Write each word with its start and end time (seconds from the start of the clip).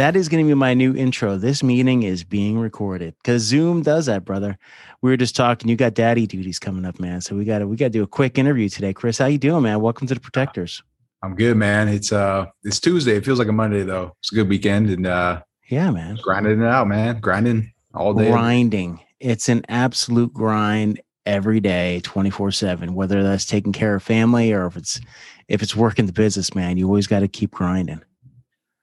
that 0.00 0.16
is 0.16 0.28
going 0.30 0.42
to 0.42 0.48
be 0.48 0.54
my 0.54 0.72
new 0.72 0.96
intro. 0.96 1.36
This 1.36 1.62
meeting 1.62 2.04
is 2.04 2.24
being 2.24 2.58
recorded 2.58 3.14
because 3.22 3.42
Zoom 3.42 3.82
does 3.82 4.06
that, 4.06 4.24
brother. 4.24 4.58
We 5.02 5.10
were 5.10 5.16
just 5.16 5.36
talking. 5.36 5.68
You 5.68 5.76
got 5.76 5.92
daddy 5.92 6.26
duties 6.26 6.58
coming 6.58 6.86
up, 6.86 6.98
man. 6.98 7.20
So 7.20 7.36
we 7.36 7.44
got 7.44 7.58
to 7.58 7.66
we 7.66 7.76
got 7.76 7.86
to 7.86 7.90
do 7.90 8.02
a 8.02 8.06
quick 8.06 8.38
interview 8.38 8.68
today. 8.70 8.94
Chris, 8.94 9.18
how 9.18 9.26
you 9.26 9.38
doing, 9.38 9.62
man? 9.62 9.80
Welcome 9.80 10.06
to 10.06 10.14
the 10.14 10.20
Protectors. 10.20 10.82
I'm 11.22 11.34
good, 11.34 11.56
man. 11.56 11.88
It's 11.88 12.12
uh 12.12 12.46
it's 12.64 12.80
Tuesday. 12.80 13.16
It 13.16 13.24
feels 13.24 13.38
like 13.38 13.48
a 13.48 13.52
Monday 13.52 13.82
though. 13.82 14.16
It's 14.20 14.32
a 14.32 14.34
good 14.34 14.48
weekend 14.48 14.90
and 14.90 15.06
uh 15.06 15.42
yeah, 15.68 15.90
man. 15.90 16.18
Grinding 16.22 16.60
it 16.60 16.66
out, 16.66 16.88
man. 16.88 17.20
Grinding 17.20 17.72
all 17.94 18.14
day. 18.14 18.30
Grinding. 18.30 19.00
It's 19.20 19.48
an 19.48 19.64
absolute 19.68 20.32
grind 20.32 21.00
every 21.26 21.60
day, 21.60 22.00
24/7, 22.04 22.90
whether 22.90 23.22
that's 23.22 23.44
taking 23.44 23.72
care 23.72 23.94
of 23.94 24.02
family 24.02 24.52
or 24.52 24.66
if 24.66 24.76
it's 24.76 25.00
if 25.48 25.62
it's 25.62 25.76
working 25.76 26.06
the 26.06 26.12
business, 26.12 26.54
man. 26.54 26.76
You 26.76 26.86
always 26.86 27.06
got 27.06 27.20
to 27.20 27.28
keep 27.28 27.50
grinding. 27.50 28.02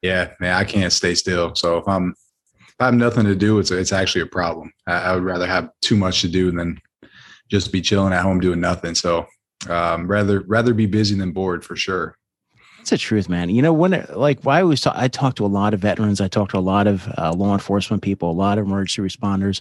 Yeah, 0.01 0.31
man, 0.39 0.55
I 0.55 0.63
can't 0.63 0.93
stay 0.93 1.15
still. 1.15 1.55
So 1.55 1.77
if 1.77 1.87
I'm 1.87 2.13
if 2.67 2.75
I 2.79 2.85
have 2.85 2.93
nothing 2.93 3.25
to 3.25 3.35
do, 3.35 3.57
it's 3.57 3.71
it's 3.71 3.91
actually 3.91 4.21
a 4.21 4.27
problem. 4.27 4.71
I, 4.85 4.93
I 4.93 5.13
would 5.15 5.23
rather 5.23 5.47
have 5.47 5.69
too 5.81 5.97
much 5.97 6.21
to 6.21 6.27
do 6.27 6.51
than 6.51 6.79
just 7.49 7.71
be 7.71 7.81
chilling 7.81 8.13
at 8.13 8.21
home 8.21 8.39
doing 8.39 8.59
nothing. 8.59 8.93
So 8.93 9.25
um, 9.69 10.07
rather 10.07 10.41
rather 10.41 10.73
be 10.73 10.85
busy 10.85 11.15
than 11.15 11.31
bored 11.31 11.65
for 11.65 11.75
sure. 11.75 12.15
That's 12.87 13.01
the 13.01 13.05
truth, 13.05 13.27
man. 13.27 13.49
You 13.49 13.61
know, 13.61 13.73
when 13.73 14.07
like 14.11 14.39
why 14.43 14.59
I 14.59 14.61
always 14.61 14.79
talk, 14.79 14.95
I 14.95 15.09
talk 15.09 15.35
to 15.35 15.45
a 15.45 15.47
lot 15.47 15.73
of 15.73 15.81
veterans, 15.81 16.21
I 16.21 16.29
talk 16.29 16.51
to 16.51 16.57
a 16.57 16.59
lot 16.59 16.87
of 16.87 17.05
uh, 17.17 17.33
law 17.33 17.51
enforcement 17.51 18.01
people, 18.01 18.31
a 18.31 18.31
lot 18.31 18.57
of 18.57 18.65
emergency 18.65 19.01
responders, 19.01 19.59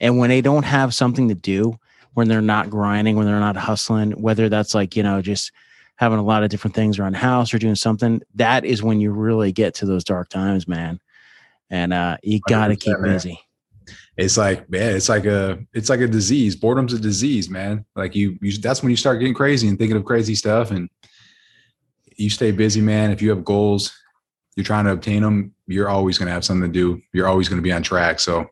and 0.00 0.18
when 0.18 0.28
they 0.28 0.42
don't 0.42 0.64
have 0.64 0.92
something 0.92 1.28
to 1.28 1.34
do, 1.34 1.78
when 2.12 2.28
they're 2.28 2.42
not 2.42 2.68
grinding, 2.68 3.16
when 3.16 3.24
they're 3.24 3.40
not 3.40 3.56
hustling, 3.56 4.10
whether 4.20 4.50
that's 4.50 4.74
like 4.74 4.96
you 4.96 5.02
know 5.02 5.22
just 5.22 5.50
having 5.96 6.18
a 6.18 6.22
lot 6.22 6.42
of 6.42 6.50
different 6.50 6.74
things 6.74 6.98
around 6.98 7.12
the 7.12 7.18
house 7.18 7.54
or 7.54 7.58
doing 7.58 7.74
something, 7.74 8.20
that 8.34 8.66
is 8.66 8.82
when 8.82 9.00
you 9.00 9.12
really 9.12 9.50
get 9.50 9.72
to 9.76 9.86
those 9.86 10.04
dark 10.04 10.28
times, 10.28 10.68
man. 10.68 11.00
And 11.70 11.94
uh, 11.94 12.18
you 12.22 12.38
got 12.48 12.68
to 12.68 12.76
keep 12.76 13.00
busy. 13.00 13.40
It's 14.18 14.36
like, 14.36 14.68
man, 14.68 14.94
it's 14.94 15.08
like 15.08 15.24
a, 15.24 15.58
it's 15.72 15.88
like 15.88 16.00
a 16.00 16.06
disease. 16.06 16.54
Boredom's 16.54 16.92
a 16.92 16.98
disease, 16.98 17.48
man. 17.48 17.86
Like 17.96 18.14
you, 18.14 18.38
you, 18.42 18.58
that's 18.58 18.82
when 18.82 18.90
you 18.90 18.96
start 18.96 19.20
getting 19.20 19.32
crazy 19.32 19.68
and 19.68 19.78
thinking 19.78 19.96
of 19.96 20.04
crazy 20.04 20.34
stuff. 20.34 20.70
And 20.70 20.90
you 22.18 22.28
stay 22.28 22.50
busy, 22.50 22.80
man. 22.80 23.10
If 23.10 23.22
you 23.22 23.30
have 23.30 23.44
goals, 23.44 23.96
you're 24.56 24.64
trying 24.64 24.84
to 24.84 24.92
obtain 24.92 25.22
them. 25.22 25.54
You're 25.66 25.88
always 25.88 26.18
going 26.18 26.26
to 26.26 26.32
have 26.32 26.44
something 26.44 26.70
to 26.70 26.72
do. 26.72 27.00
You're 27.12 27.28
always 27.28 27.48
going 27.48 27.58
to 27.58 27.62
be 27.62 27.72
on 27.72 27.82
track. 27.82 28.20
So, 28.20 28.46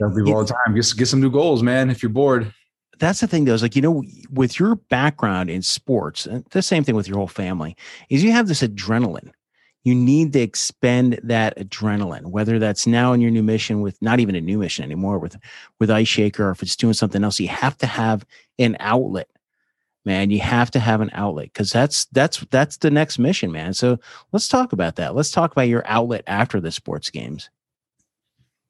all 0.00 0.44
the 0.44 0.54
time. 0.64 0.74
Get, 0.74 0.92
get 0.96 1.06
some 1.06 1.20
new 1.20 1.30
goals, 1.30 1.62
man. 1.62 1.90
If 1.90 2.02
you're 2.02 2.10
bored, 2.10 2.52
that's 2.98 3.20
the 3.20 3.26
thing 3.26 3.44
though 3.44 3.54
is 3.54 3.62
like 3.62 3.76
you 3.76 3.82
know 3.82 4.02
with 4.30 4.58
your 4.58 4.76
background 4.76 5.50
in 5.50 5.62
sports 5.62 6.26
the 6.50 6.62
same 6.62 6.84
thing 6.84 6.94
with 6.94 7.08
your 7.08 7.18
whole 7.18 7.26
family 7.26 7.76
is 8.08 8.22
you 8.22 8.32
have 8.32 8.48
this 8.48 8.62
adrenaline 8.62 9.30
you 9.84 9.94
need 9.94 10.32
to 10.32 10.40
expend 10.40 11.18
that 11.22 11.56
adrenaline 11.58 12.26
whether 12.26 12.58
that's 12.58 12.86
now 12.86 13.12
in 13.12 13.20
your 13.20 13.30
new 13.30 13.42
mission 13.42 13.80
with 13.80 14.00
not 14.00 14.20
even 14.20 14.34
a 14.34 14.40
new 14.40 14.58
mission 14.58 14.84
anymore 14.84 15.18
with 15.18 15.36
with 15.78 15.90
ice 15.90 16.08
shaker 16.08 16.48
or 16.48 16.50
if 16.50 16.62
it's 16.62 16.76
doing 16.76 16.94
something 16.94 17.22
else 17.22 17.38
you 17.38 17.48
have 17.48 17.76
to 17.76 17.86
have 17.86 18.24
an 18.58 18.76
outlet 18.80 19.28
man 20.06 20.30
you 20.30 20.40
have 20.40 20.70
to 20.70 20.78
have 20.78 21.00
an 21.00 21.10
outlet 21.12 21.52
because 21.52 21.70
that's 21.70 22.06
that's 22.06 22.38
that's 22.50 22.78
the 22.78 22.90
next 22.90 23.18
mission 23.18 23.52
man 23.52 23.74
so 23.74 23.98
let's 24.32 24.48
talk 24.48 24.72
about 24.72 24.96
that 24.96 25.14
let's 25.14 25.30
talk 25.30 25.52
about 25.52 25.68
your 25.68 25.82
outlet 25.86 26.22
after 26.26 26.60
the 26.60 26.70
sports 26.70 27.10
games 27.10 27.50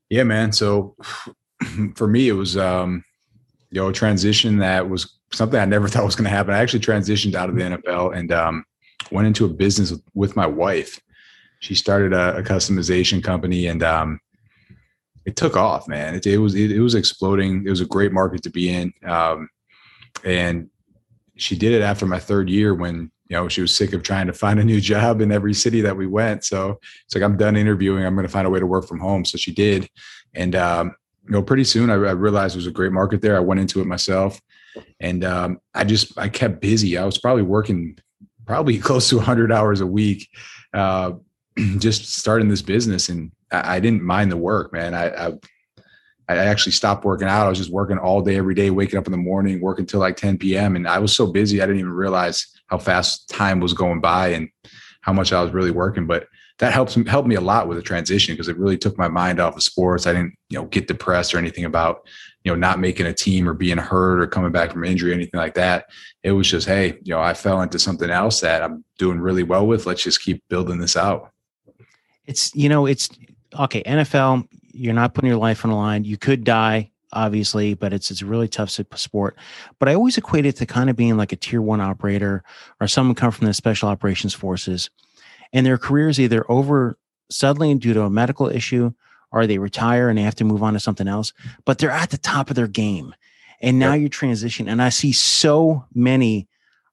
yeah 0.08 0.24
man 0.24 0.50
so 0.50 0.96
for 1.94 2.08
me 2.08 2.28
it 2.28 2.32
was 2.32 2.56
um 2.56 3.04
you 3.70 3.80
know, 3.80 3.88
a 3.88 3.92
transition 3.92 4.58
that 4.58 4.88
was 4.88 5.18
something 5.32 5.60
I 5.60 5.64
never 5.64 5.88
thought 5.88 6.04
was 6.04 6.16
going 6.16 6.24
to 6.24 6.30
happen. 6.30 6.54
I 6.54 6.58
actually 6.58 6.80
transitioned 6.80 7.34
out 7.34 7.48
of 7.48 7.56
the 7.56 7.62
NFL 7.62 8.16
and 8.16 8.32
um, 8.32 8.64
went 9.10 9.26
into 9.26 9.44
a 9.44 9.48
business 9.48 9.90
with, 9.90 10.02
with 10.14 10.36
my 10.36 10.46
wife. 10.46 11.00
She 11.60 11.74
started 11.74 12.12
a, 12.12 12.38
a 12.38 12.42
customization 12.42 13.22
company 13.22 13.66
and 13.66 13.82
um, 13.82 14.20
it 15.24 15.36
took 15.36 15.56
off, 15.56 15.88
man. 15.88 16.14
It, 16.14 16.26
it 16.26 16.38
was 16.38 16.54
it, 16.54 16.70
it, 16.70 16.80
was 16.80 16.94
exploding. 16.94 17.66
It 17.66 17.70
was 17.70 17.80
a 17.80 17.86
great 17.86 18.12
market 18.12 18.42
to 18.44 18.50
be 18.50 18.68
in, 18.68 18.92
um, 19.04 19.48
and 20.24 20.70
she 21.36 21.56
did 21.56 21.72
it 21.72 21.82
after 21.82 22.06
my 22.06 22.18
third 22.18 22.48
year 22.48 22.74
when 22.74 23.10
you 23.28 23.36
know 23.36 23.48
she 23.48 23.60
was 23.60 23.74
sick 23.74 23.92
of 23.92 24.02
trying 24.02 24.26
to 24.26 24.32
find 24.32 24.58
a 24.58 24.64
new 24.64 24.80
job 24.80 25.20
in 25.20 25.32
every 25.32 25.54
city 25.54 25.80
that 25.82 25.96
we 25.96 26.06
went. 26.06 26.44
So 26.44 26.78
it's 27.04 27.14
like 27.14 27.22
I'm 27.22 27.36
done 27.36 27.56
interviewing. 27.56 28.04
I'm 28.04 28.14
going 28.14 28.26
to 28.26 28.32
find 28.32 28.46
a 28.46 28.50
way 28.50 28.60
to 28.60 28.66
work 28.66 28.86
from 28.86 29.00
home. 29.00 29.24
So 29.24 29.38
she 29.38 29.52
did, 29.52 29.88
and 30.34 30.54
um, 30.54 30.94
you 31.24 31.32
know, 31.32 31.42
pretty 31.42 31.64
soon 31.64 31.90
I, 31.90 31.94
I, 31.94 32.12
realized 32.12 32.54
there 32.54 32.58
was 32.58 32.66
a 32.66 32.72
great 32.72 32.92
market 32.92 33.20
there. 33.20 33.36
I 33.36 33.40
went 33.40 33.60
into 33.60 33.80
it 33.80 33.86
myself, 33.86 34.40
and 35.00 35.24
um, 35.24 35.58
I 35.74 35.84
just 35.84 36.16
I 36.18 36.28
kept 36.28 36.60
busy. 36.60 36.96
I 36.96 37.04
was 37.04 37.18
probably 37.18 37.42
working 37.42 37.98
probably 38.46 38.78
close 38.88 39.08
to 39.10 39.16
100 39.16 39.52
hours 39.52 39.80
a 39.80 39.86
week, 39.86 40.28
uh, 40.72 41.12
just 41.78 42.14
starting 42.14 42.48
this 42.48 42.62
business, 42.62 43.08
and 43.08 43.32
I, 43.50 43.76
I, 43.76 43.80
didn't 43.80 44.02
mind 44.02 44.30
the 44.30 44.36
work, 44.36 44.72
man. 44.72 44.94
I, 44.94 45.28
I 45.28 45.32
I 46.28 46.36
actually 46.36 46.72
stopped 46.72 47.04
working 47.04 47.28
out. 47.28 47.46
I 47.46 47.48
was 47.48 47.58
just 47.58 47.70
working 47.70 47.98
all 47.98 48.20
day, 48.20 48.36
every 48.36 48.54
day, 48.54 48.70
waking 48.70 48.98
up 48.98 49.06
in 49.06 49.12
the 49.12 49.18
morning, 49.18 49.60
working 49.60 49.86
till 49.86 50.00
like 50.00 50.16
10 50.16 50.38
p.m. 50.38 50.74
And 50.74 50.88
I 50.88 50.98
was 50.98 51.14
so 51.14 51.26
busy, 51.26 51.62
I 51.62 51.66
didn't 51.66 51.80
even 51.80 51.92
realize 51.92 52.46
how 52.66 52.78
fast 52.78 53.28
time 53.28 53.60
was 53.60 53.72
going 53.72 54.00
by 54.00 54.28
and 54.28 54.48
how 55.02 55.12
much 55.12 55.32
I 55.32 55.40
was 55.42 55.52
really 55.52 55.70
working. 55.70 56.06
But 56.06 56.26
that 56.58 56.72
helps 56.72 56.94
helped 57.06 57.28
me 57.28 57.34
a 57.34 57.40
lot 57.40 57.68
with 57.68 57.76
the 57.76 57.82
transition 57.82 58.34
because 58.34 58.48
it 58.48 58.56
really 58.56 58.78
took 58.78 58.96
my 58.96 59.08
mind 59.08 59.40
off 59.40 59.56
of 59.56 59.62
sports. 59.62 60.06
I 60.06 60.12
didn't, 60.12 60.34
you 60.48 60.58
know, 60.58 60.64
get 60.66 60.88
depressed 60.88 61.34
or 61.34 61.38
anything 61.38 61.66
about, 61.66 62.08
you 62.44 62.50
know, 62.50 62.56
not 62.56 62.80
making 62.80 63.06
a 63.06 63.12
team 63.12 63.48
or 63.48 63.52
being 63.52 63.76
hurt 63.76 64.20
or 64.20 64.26
coming 64.26 64.52
back 64.52 64.72
from 64.72 64.84
injury 64.84 65.10
or 65.10 65.14
anything 65.14 65.38
like 65.38 65.54
that. 65.54 65.86
It 66.22 66.32
was 66.32 66.48
just, 66.48 66.66
hey, 66.66 66.98
you 67.02 67.14
know, 67.14 67.20
I 67.20 67.34
fell 67.34 67.60
into 67.60 67.78
something 67.78 68.10
else 68.10 68.40
that 68.40 68.62
I'm 68.62 68.84
doing 68.98 69.20
really 69.20 69.42
well 69.42 69.66
with. 69.66 69.86
Let's 69.86 70.02
just 70.02 70.22
keep 70.22 70.42
building 70.48 70.78
this 70.78 70.96
out. 70.96 71.30
It's, 72.24 72.54
you 72.54 72.68
know, 72.68 72.86
it's 72.86 73.10
okay, 73.58 73.82
NFL, 73.82 74.48
you're 74.76 74.94
not 74.94 75.14
putting 75.14 75.28
your 75.28 75.38
life 75.38 75.64
on 75.64 75.70
the 75.70 75.76
line. 75.76 76.04
You 76.04 76.16
could 76.16 76.44
die, 76.44 76.90
obviously, 77.12 77.74
but 77.74 77.92
it's 77.92 78.10
it's 78.10 78.22
a 78.22 78.26
really 78.26 78.48
tough 78.48 78.70
sport. 78.70 79.36
But 79.78 79.88
I 79.88 79.94
always 79.94 80.18
equate 80.18 80.46
it 80.46 80.56
to 80.56 80.66
kind 80.66 80.90
of 80.90 80.96
being 80.96 81.16
like 81.16 81.32
a 81.32 81.36
tier 81.36 81.62
one 81.62 81.80
operator 81.80 82.44
or 82.80 82.88
someone 82.88 83.14
come 83.14 83.30
from 83.30 83.46
the 83.46 83.54
special 83.54 83.88
operations 83.88 84.34
forces 84.34 84.90
and 85.52 85.64
their 85.64 85.78
career 85.78 86.08
is 86.08 86.20
either 86.20 86.44
over 86.50 86.98
suddenly 87.30 87.74
due 87.74 87.94
to 87.94 88.02
a 88.02 88.10
medical 88.10 88.48
issue 88.48 88.92
or 89.32 89.46
they 89.46 89.58
retire 89.58 90.08
and 90.08 90.18
they 90.18 90.22
have 90.22 90.34
to 90.36 90.44
move 90.44 90.62
on 90.62 90.74
to 90.74 90.80
something 90.80 91.08
else, 91.08 91.32
but 91.64 91.78
they're 91.78 91.90
at 91.90 92.10
the 92.10 92.18
top 92.18 92.50
of 92.50 92.56
their 92.56 92.68
game. 92.68 93.14
And 93.60 93.78
now 93.78 93.94
yep. 93.94 94.02
you 94.02 94.08
transition. 94.08 94.68
And 94.68 94.82
I 94.82 94.90
see 94.90 95.12
so 95.12 95.86
many 95.94 96.46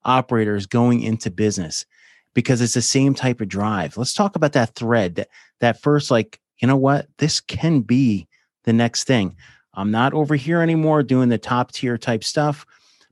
operators 0.04 0.66
going 0.66 1.02
into 1.02 1.30
business 1.30 1.86
because 2.32 2.60
it's 2.60 2.74
the 2.74 2.82
same 2.82 3.14
type 3.14 3.40
of 3.40 3.48
drive. 3.48 3.96
Let's 3.96 4.14
talk 4.14 4.34
about 4.34 4.54
that 4.54 4.74
thread, 4.74 5.16
that, 5.16 5.28
that 5.60 5.80
first, 5.80 6.10
like, 6.10 6.40
you 6.60 6.68
know 6.68 6.76
what? 6.76 7.08
This 7.18 7.40
can 7.40 7.80
be 7.80 8.28
the 8.64 8.72
next 8.72 9.04
thing. 9.04 9.36
I'm 9.74 9.90
not 9.90 10.14
over 10.14 10.36
here 10.36 10.60
anymore 10.60 11.02
doing 11.02 11.28
the 11.28 11.38
top 11.38 11.72
tier 11.72 11.98
type 11.98 12.24
stuff, 12.24 12.64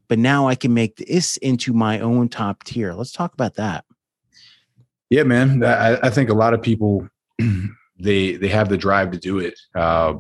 but 0.09 0.19
now 0.19 0.49
I 0.49 0.55
can 0.55 0.73
make 0.73 0.97
this 0.97 1.37
into 1.39 1.73
my 1.73 2.01
own 2.01 2.29
top 2.29 2.65
tier. 2.65 2.93
Let's 2.93 3.13
talk 3.13 3.35
about 3.35 3.55
that. 3.55 3.85
Yeah, 5.11 5.25
man. 5.25 5.63
I, 5.65 5.99
I 6.03 6.11
think 6.11 6.31
a 6.31 6.35
lot 6.35 6.55
of 6.55 6.63
people 6.63 7.09
they 7.99 8.37
they 8.37 8.49
have 8.49 8.69
the 8.69 8.77
drive 8.77 9.11
to 9.11 9.19
do 9.19 9.39
it. 9.39 9.59
Uh, 9.75 10.15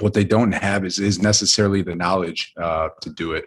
what 0.00 0.14
they 0.14 0.24
don't 0.24 0.52
have 0.52 0.84
is 0.84 0.98
is 0.98 1.20
necessarily 1.20 1.82
the 1.82 1.94
knowledge 1.94 2.52
uh, 2.60 2.88
to 3.02 3.10
do 3.10 3.32
it. 3.32 3.44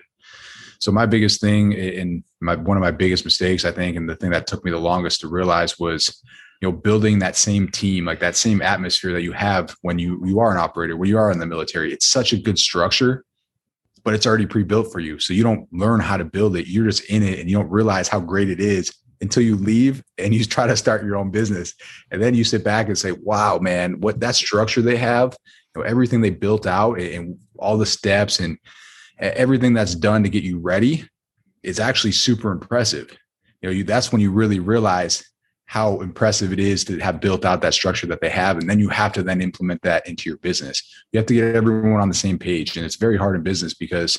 So 0.79 0.91
my 0.91 1.05
biggest 1.05 1.39
thing, 1.41 1.75
and 1.75 2.23
my 2.39 2.55
one 2.55 2.75
of 2.75 2.81
my 2.81 2.91
biggest 2.91 3.23
mistakes, 3.23 3.65
I 3.65 3.71
think, 3.71 3.95
and 3.95 4.09
the 4.09 4.15
thing 4.15 4.31
that 4.31 4.47
took 4.47 4.65
me 4.65 4.71
the 4.71 4.79
longest 4.79 5.21
to 5.21 5.27
realize 5.27 5.79
was, 5.79 6.23
you 6.61 6.69
know, 6.69 6.71
building 6.71 7.19
that 7.19 7.35
same 7.35 7.67
team, 7.67 8.05
like 8.05 8.19
that 8.19 8.35
same 8.35 8.61
atmosphere 8.61 9.13
that 9.13 9.23
you 9.23 9.31
have 9.31 9.75
when 9.81 9.97
you 9.97 10.21
you 10.25 10.39
are 10.39 10.51
an 10.51 10.57
operator, 10.57 10.95
when 10.95 11.09
you 11.09 11.17
are 11.17 11.31
in 11.31 11.39
the 11.39 11.45
military. 11.45 11.91
It's 11.91 12.07
such 12.07 12.33
a 12.33 12.37
good 12.37 12.59
structure, 12.59 13.25
but 14.03 14.13
it's 14.13 14.27
already 14.27 14.45
pre-built 14.45 14.91
for 14.91 14.99
you. 14.99 15.19
So 15.19 15.33
you 15.33 15.43
don't 15.43 15.67
learn 15.73 15.99
how 15.99 16.17
to 16.17 16.23
build 16.23 16.55
it. 16.55 16.67
You're 16.67 16.85
just 16.85 17.05
in 17.05 17.23
it, 17.23 17.39
and 17.39 17.49
you 17.49 17.57
don't 17.57 17.69
realize 17.69 18.07
how 18.07 18.19
great 18.19 18.49
it 18.49 18.59
is 18.59 18.93
until 19.21 19.43
you 19.43 19.55
leave 19.55 20.03
and 20.19 20.33
you 20.35 20.45
try 20.45 20.67
to 20.67 20.77
start 20.77 21.03
your 21.03 21.17
own 21.17 21.31
business. 21.31 21.73
And 22.11 22.21
then 22.21 22.35
you 22.35 22.43
sit 22.43 22.63
back 22.63 22.87
and 22.87 22.97
say, 22.97 23.11
wow, 23.11 23.57
man, 23.57 23.99
what 23.99 24.19
that 24.19 24.35
structure 24.35 24.81
they 24.81 24.97
have, 24.97 25.35
you 25.75 25.81
know, 25.81 25.87
everything 25.87 26.21
they 26.21 26.29
built 26.29 26.67
out 26.67 26.99
and 26.99 27.39
all 27.57 27.77
the 27.77 27.85
steps 27.85 28.39
and 28.39 28.57
everything 29.19 29.73
that's 29.73 29.95
done 29.95 30.23
to 30.23 30.29
get 30.29 30.43
you 30.43 30.59
ready 30.59 31.07
is 31.63 31.79
actually 31.79 32.11
super 32.11 32.51
impressive. 32.51 33.15
You 33.61 33.69
know, 33.69 33.73
you, 33.73 33.83
that's 33.83 34.11
when 34.11 34.21
you 34.21 34.31
really 34.31 34.59
realize 34.59 35.23
how 35.71 36.01
impressive 36.01 36.51
it 36.51 36.59
is 36.59 36.83
to 36.83 36.99
have 36.99 37.21
built 37.21 37.45
out 37.45 37.61
that 37.61 37.73
structure 37.73 38.05
that 38.05 38.19
they 38.19 38.27
have. 38.27 38.57
And 38.57 38.69
then 38.69 38.77
you 38.77 38.89
have 38.89 39.13
to 39.13 39.23
then 39.23 39.39
implement 39.39 39.81
that 39.83 40.05
into 40.05 40.29
your 40.29 40.37
business. 40.39 40.83
You 41.13 41.17
have 41.17 41.27
to 41.27 41.33
get 41.33 41.55
everyone 41.55 42.01
on 42.01 42.09
the 42.09 42.13
same 42.13 42.37
page. 42.37 42.75
And 42.75 42.85
it's 42.85 42.97
very 42.97 43.15
hard 43.15 43.37
in 43.37 43.41
business 43.41 43.73
because 43.73 44.17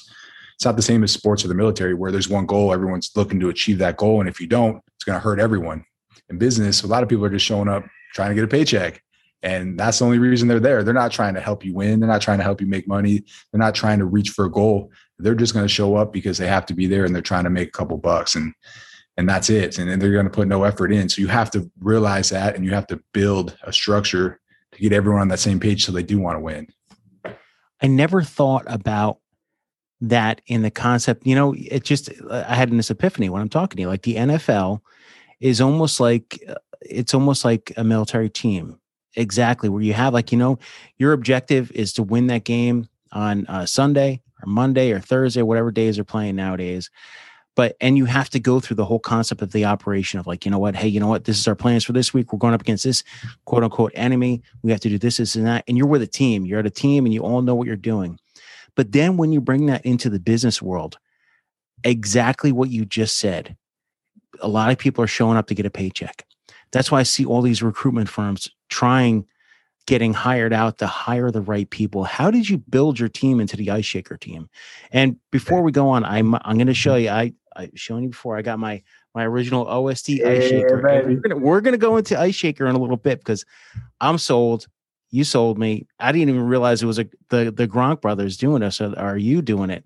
it's 0.55 0.65
not 0.65 0.77
the 0.77 0.81
same 0.81 1.05
as 1.05 1.13
sports 1.13 1.45
or 1.45 1.49
the 1.49 1.55
military 1.55 1.93
where 1.93 2.11
there's 2.11 2.31
one 2.31 2.47
goal, 2.47 2.73
everyone's 2.73 3.11
looking 3.17 3.39
to 3.41 3.51
achieve 3.51 3.77
that 3.81 3.99
goal. 3.99 4.21
And 4.21 4.31
if 4.31 4.41
you 4.41 4.47
don't, 4.47 4.81
it's 4.95 5.05
going 5.05 5.15
to 5.17 5.21
hurt 5.21 5.39
everyone. 5.39 5.85
in 6.31 6.39
business, 6.39 6.85
a 6.85 6.87
lot 6.87 7.03
of 7.03 7.11
people 7.11 7.27
are 7.27 7.31
just 7.31 7.45
showing 7.45 7.69
up 7.69 7.85
trying 8.15 8.31
to 8.31 8.35
get 8.35 8.45
a 8.45 8.49
paycheck. 8.49 9.03
And 9.43 9.79
that's 9.79 9.99
the 9.99 10.07
only 10.07 10.21
reason 10.21 10.49
they're 10.49 10.59
there. 10.59 10.83
They're 10.83 10.95
not 10.95 11.13
trying 11.13 11.35
to 11.35 11.41
help 11.43 11.67
you 11.67 11.75
win. 11.75 12.01
They're 12.01 12.09
not 12.09 12.23
trying 12.23 12.39
to 12.39 12.45
help 12.45 12.63
you 12.63 12.67
make 12.67 12.89
money. 12.89 13.25
They're 13.53 13.59
not 13.59 13.75
trying 13.75 13.99
to 13.99 14.07
reach 14.07 14.31
for 14.31 14.47
a 14.47 14.51
goal. 14.51 14.91
They're 15.19 15.35
just 15.35 15.53
going 15.53 15.67
to 15.67 15.75
show 15.75 15.97
up 15.97 16.15
because 16.15 16.39
they 16.39 16.47
have 16.47 16.65
to 16.65 16.75
be 16.75 16.87
there 16.87 17.05
and 17.05 17.15
they're 17.15 17.21
trying 17.21 17.45
to 17.45 17.51
make 17.51 17.69
a 17.69 17.73
couple 17.73 17.99
bucks 17.99 18.37
and 18.37 18.55
and 19.17 19.29
that's 19.29 19.51
it. 19.51 19.79
And 19.79 19.91
then 19.91 19.99
they're 19.99 20.13
going 20.13 20.25
to 20.25 20.31
put 20.31 20.49
no 20.49 20.65
effort 20.65 20.93
in. 20.93 21.09
So 21.09 21.21
you 21.21 21.29
have 21.29 21.51
to 21.53 21.71
realize 21.81 22.31
that 22.31 22.57
and 22.57 22.65
you 22.65 22.73
have 22.73 22.87
to 22.89 23.01
build 23.13 23.57
a 23.63 23.73
structure 23.73 24.41
to 24.73 24.79
get 24.81 24.93
everyone 24.93 25.21
on 25.21 25.29
that 25.29 25.39
same 25.39 25.61
page 25.61 25.85
so 25.85 25.93
they 25.93 26.03
do 26.03 26.19
want 26.19 26.37
to 26.37 26.41
win. 26.41 26.69
I 27.83 27.89
never 27.89 28.23
thought 28.23 28.65
about 28.67 29.19
that 30.01 30.41
in 30.47 30.63
the 30.63 30.71
concept. 30.71 31.27
You 31.27 31.35
know, 31.35 31.55
it 31.57 31.85
just 31.85 32.11
I 32.31 32.55
had 32.55 32.71
this 32.71 32.91
epiphany 32.91 33.29
when 33.29 33.43
I'm 33.43 33.49
talking 33.49 33.77
to 33.77 33.83
you. 33.83 33.89
Like 33.89 34.03
the 34.03 34.17
NFL 34.17 34.81
is 35.41 35.61
almost 35.61 36.01
like 36.01 36.43
uh, 36.49 36.55
it's 36.81 37.13
almost 37.13 37.45
like 37.45 37.73
a 37.77 37.85
military 37.85 38.31
team 38.31 38.79
exactly 39.15 39.69
where 39.69 39.83
you 39.83 39.93
have 39.93 40.15
like 40.15 40.33
you 40.33 40.39
know 40.39 40.59
your 40.97 41.13
objective 41.13 41.71
is 41.73 41.93
to 41.93 42.03
win 42.03 42.29
that 42.29 42.45
game 42.45 42.89
on 43.13 43.47
uh, 43.47 43.67
sunday 43.67 44.21
or 44.43 44.47
monday 44.47 44.91
or 44.91 45.01
thursday 45.01 45.43
whatever 45.43 45.71
days 45.71 45.99
are 45.99 46.05
playing 46.05 46.35
nowadays 46.35 46.91
but 47.55 47.77
and 47.81 47.97
you 47.97 48.07
have 48.07 48.31
to 48.31 48.41
go 48.41 48.61
through 48.61 48.77
the 48.77 48.85
whole 48.85 48.99
concept 48.99 49.43
of 49.43 49.53
the 49.53 49.65
operation 49.65 50.19
of 50.19 50.27
like 50.27 50.45
you 50.45 50.51
know 50.51 50.59
what? 50.59 50.75
Hey 50.75 50.89
you 50.89 51.01
know 51.01 51.09
what? 51.09 51.25
This 51.25 51.39
is 51.39 51.49
our 51.49 51.55
plans 51.55 51.85
for 51.85 51.93
this 51.93 52.15
week. 52.15 52.33
We're 52.33 52.39
going 52.39 52.55
up 52.55 52.61
against 52.61 52.85
this 52.85 53.05
quote 53.45 53.65
unquote 53.65 53.93
enemy. 53.95 54.43
We 54.63 54.71
have 54.71 54.81
to 54.81 54.89
do 54.89 54.99
this 54.99 55.19
this 55.19 55.37
and 55.37 55.47
that. 55.47 55.65
And 55.69 55.77
you're 55.77 55.87
with 55.87 56.03
a 56.03 56.07
team. 56.07 56.47
You're 56.47 56.61
at 56.61 56.67
a 56.67 56.71
team 56.71 57.05
and 57.05 57.15
you 57.15 57.23
all 57.23 57.43
know 57.43 57.55
what 57.55 57.67
you're 57.67 57.77
doing. 57.77 58.19
But 58.75 58.93
then 58.93 59.17
when 59.17 59.33
you 59.33 59.41
bring 59.41 59.67
that 59.67 59.85
into 59.85 60.09
the 60.09 60.21
business 60.21 60.63
world 60.63 60.99
exactly 61.85 62.53
what 62.53 62.71
you 62.71 62.85
just 62.85 63.19
said 63.19 63.57
a 64.41 64.49
lot 64.49 64.71
of 64.71 64.79
people 64.79 65.03
are 65.03 65.09
showing 65.09 65.37
up 65.37 65.47
to 65.49 65.55
get 65.55 65.67
a 65.67 65.71
paycheck. 65.71 66.27
That's 66.73 66.91
why 66.91 67.01
I 67.01 67.03
see 67.05 67.25
all 67.25 67.43
these 67.43 67.63
recruitment 67.63 68.09
firms 68.09 68.49
trying 68.69 69.27
getting 69.87 70.15
hired 70.15 70.53
out 70.53 70.79
to 70.79 70.87
hire 70.87 71.31
the 71.31 71.41
right 71.41 71.69
people. 71.69 72.05
How 72.05 72.31
did 72.31 72.49
you 72.49 72.59
build 72.59 72.99
your 72.99 73.09
team 73.09 73.41
into 73.41 73.57
the 73.57 73.71
Ice 73.71 73.85
Shaker 73.85 74.17
team? 74.17 74.49
And 74.91 75.17
before 75.31 75.63
we 75.63 75.73
go 75.73 75.89
on, 75.89 76.05
I'm 76.05 76.35
I'm 76.35 76.57
going 76.57 76.59
to 76.59 76.65
mm-hmm. 76.65 76.73
show 76.73 76.95
you. 76.97 77.11
I 77.11 77.33
I 77.57 77.71
shown 77.75 78.03
you 78.03 78.11
before. 78.11 78.37
I 78.37 78.43
got 78.43 78.59
my 78.59 78.83
my 79.15 79.25
original 79.25 79.67
OSD 79.67 80.19
yeah, 80.19 80.29
Ice 80.29 80.49
Shaker. 80.49 80.81
We're 80.83 81.17
gonna, 81.17 81.37
we're 81.37 81.61
gonna 81.61 81.79
go 81.79 81.97
into 81.97 82.19
Ice 82.19 82.35
Shaker 82.35 82.67
in 82.67 82.75
a 82.75 82.79
little 82.79 82.97
bit 82.97 83.19
because 83.19 83.45
I'm 84.01 84.19
sold. 84.19 84.67
You 85.11 85.25
sold 85.25 85.59
me. 85.59 85.87
I 85.99 86.13
didn't 86.13 86.31
even 86.31 86.47
realize 86.47 86.83
it 86.83 86.87
was 86.87 86.99
a, 86.99 87.07
the 87.29 87.51
the 87.51 87.69
Gronk 87.69 88.01
brothers 88.01 88.37
doing. 88.37 88.63
Or 88.63 88.95
are 88.97 89.19
you 89.19 89.43
doing 89.43 89.71
it? 89.71 89.85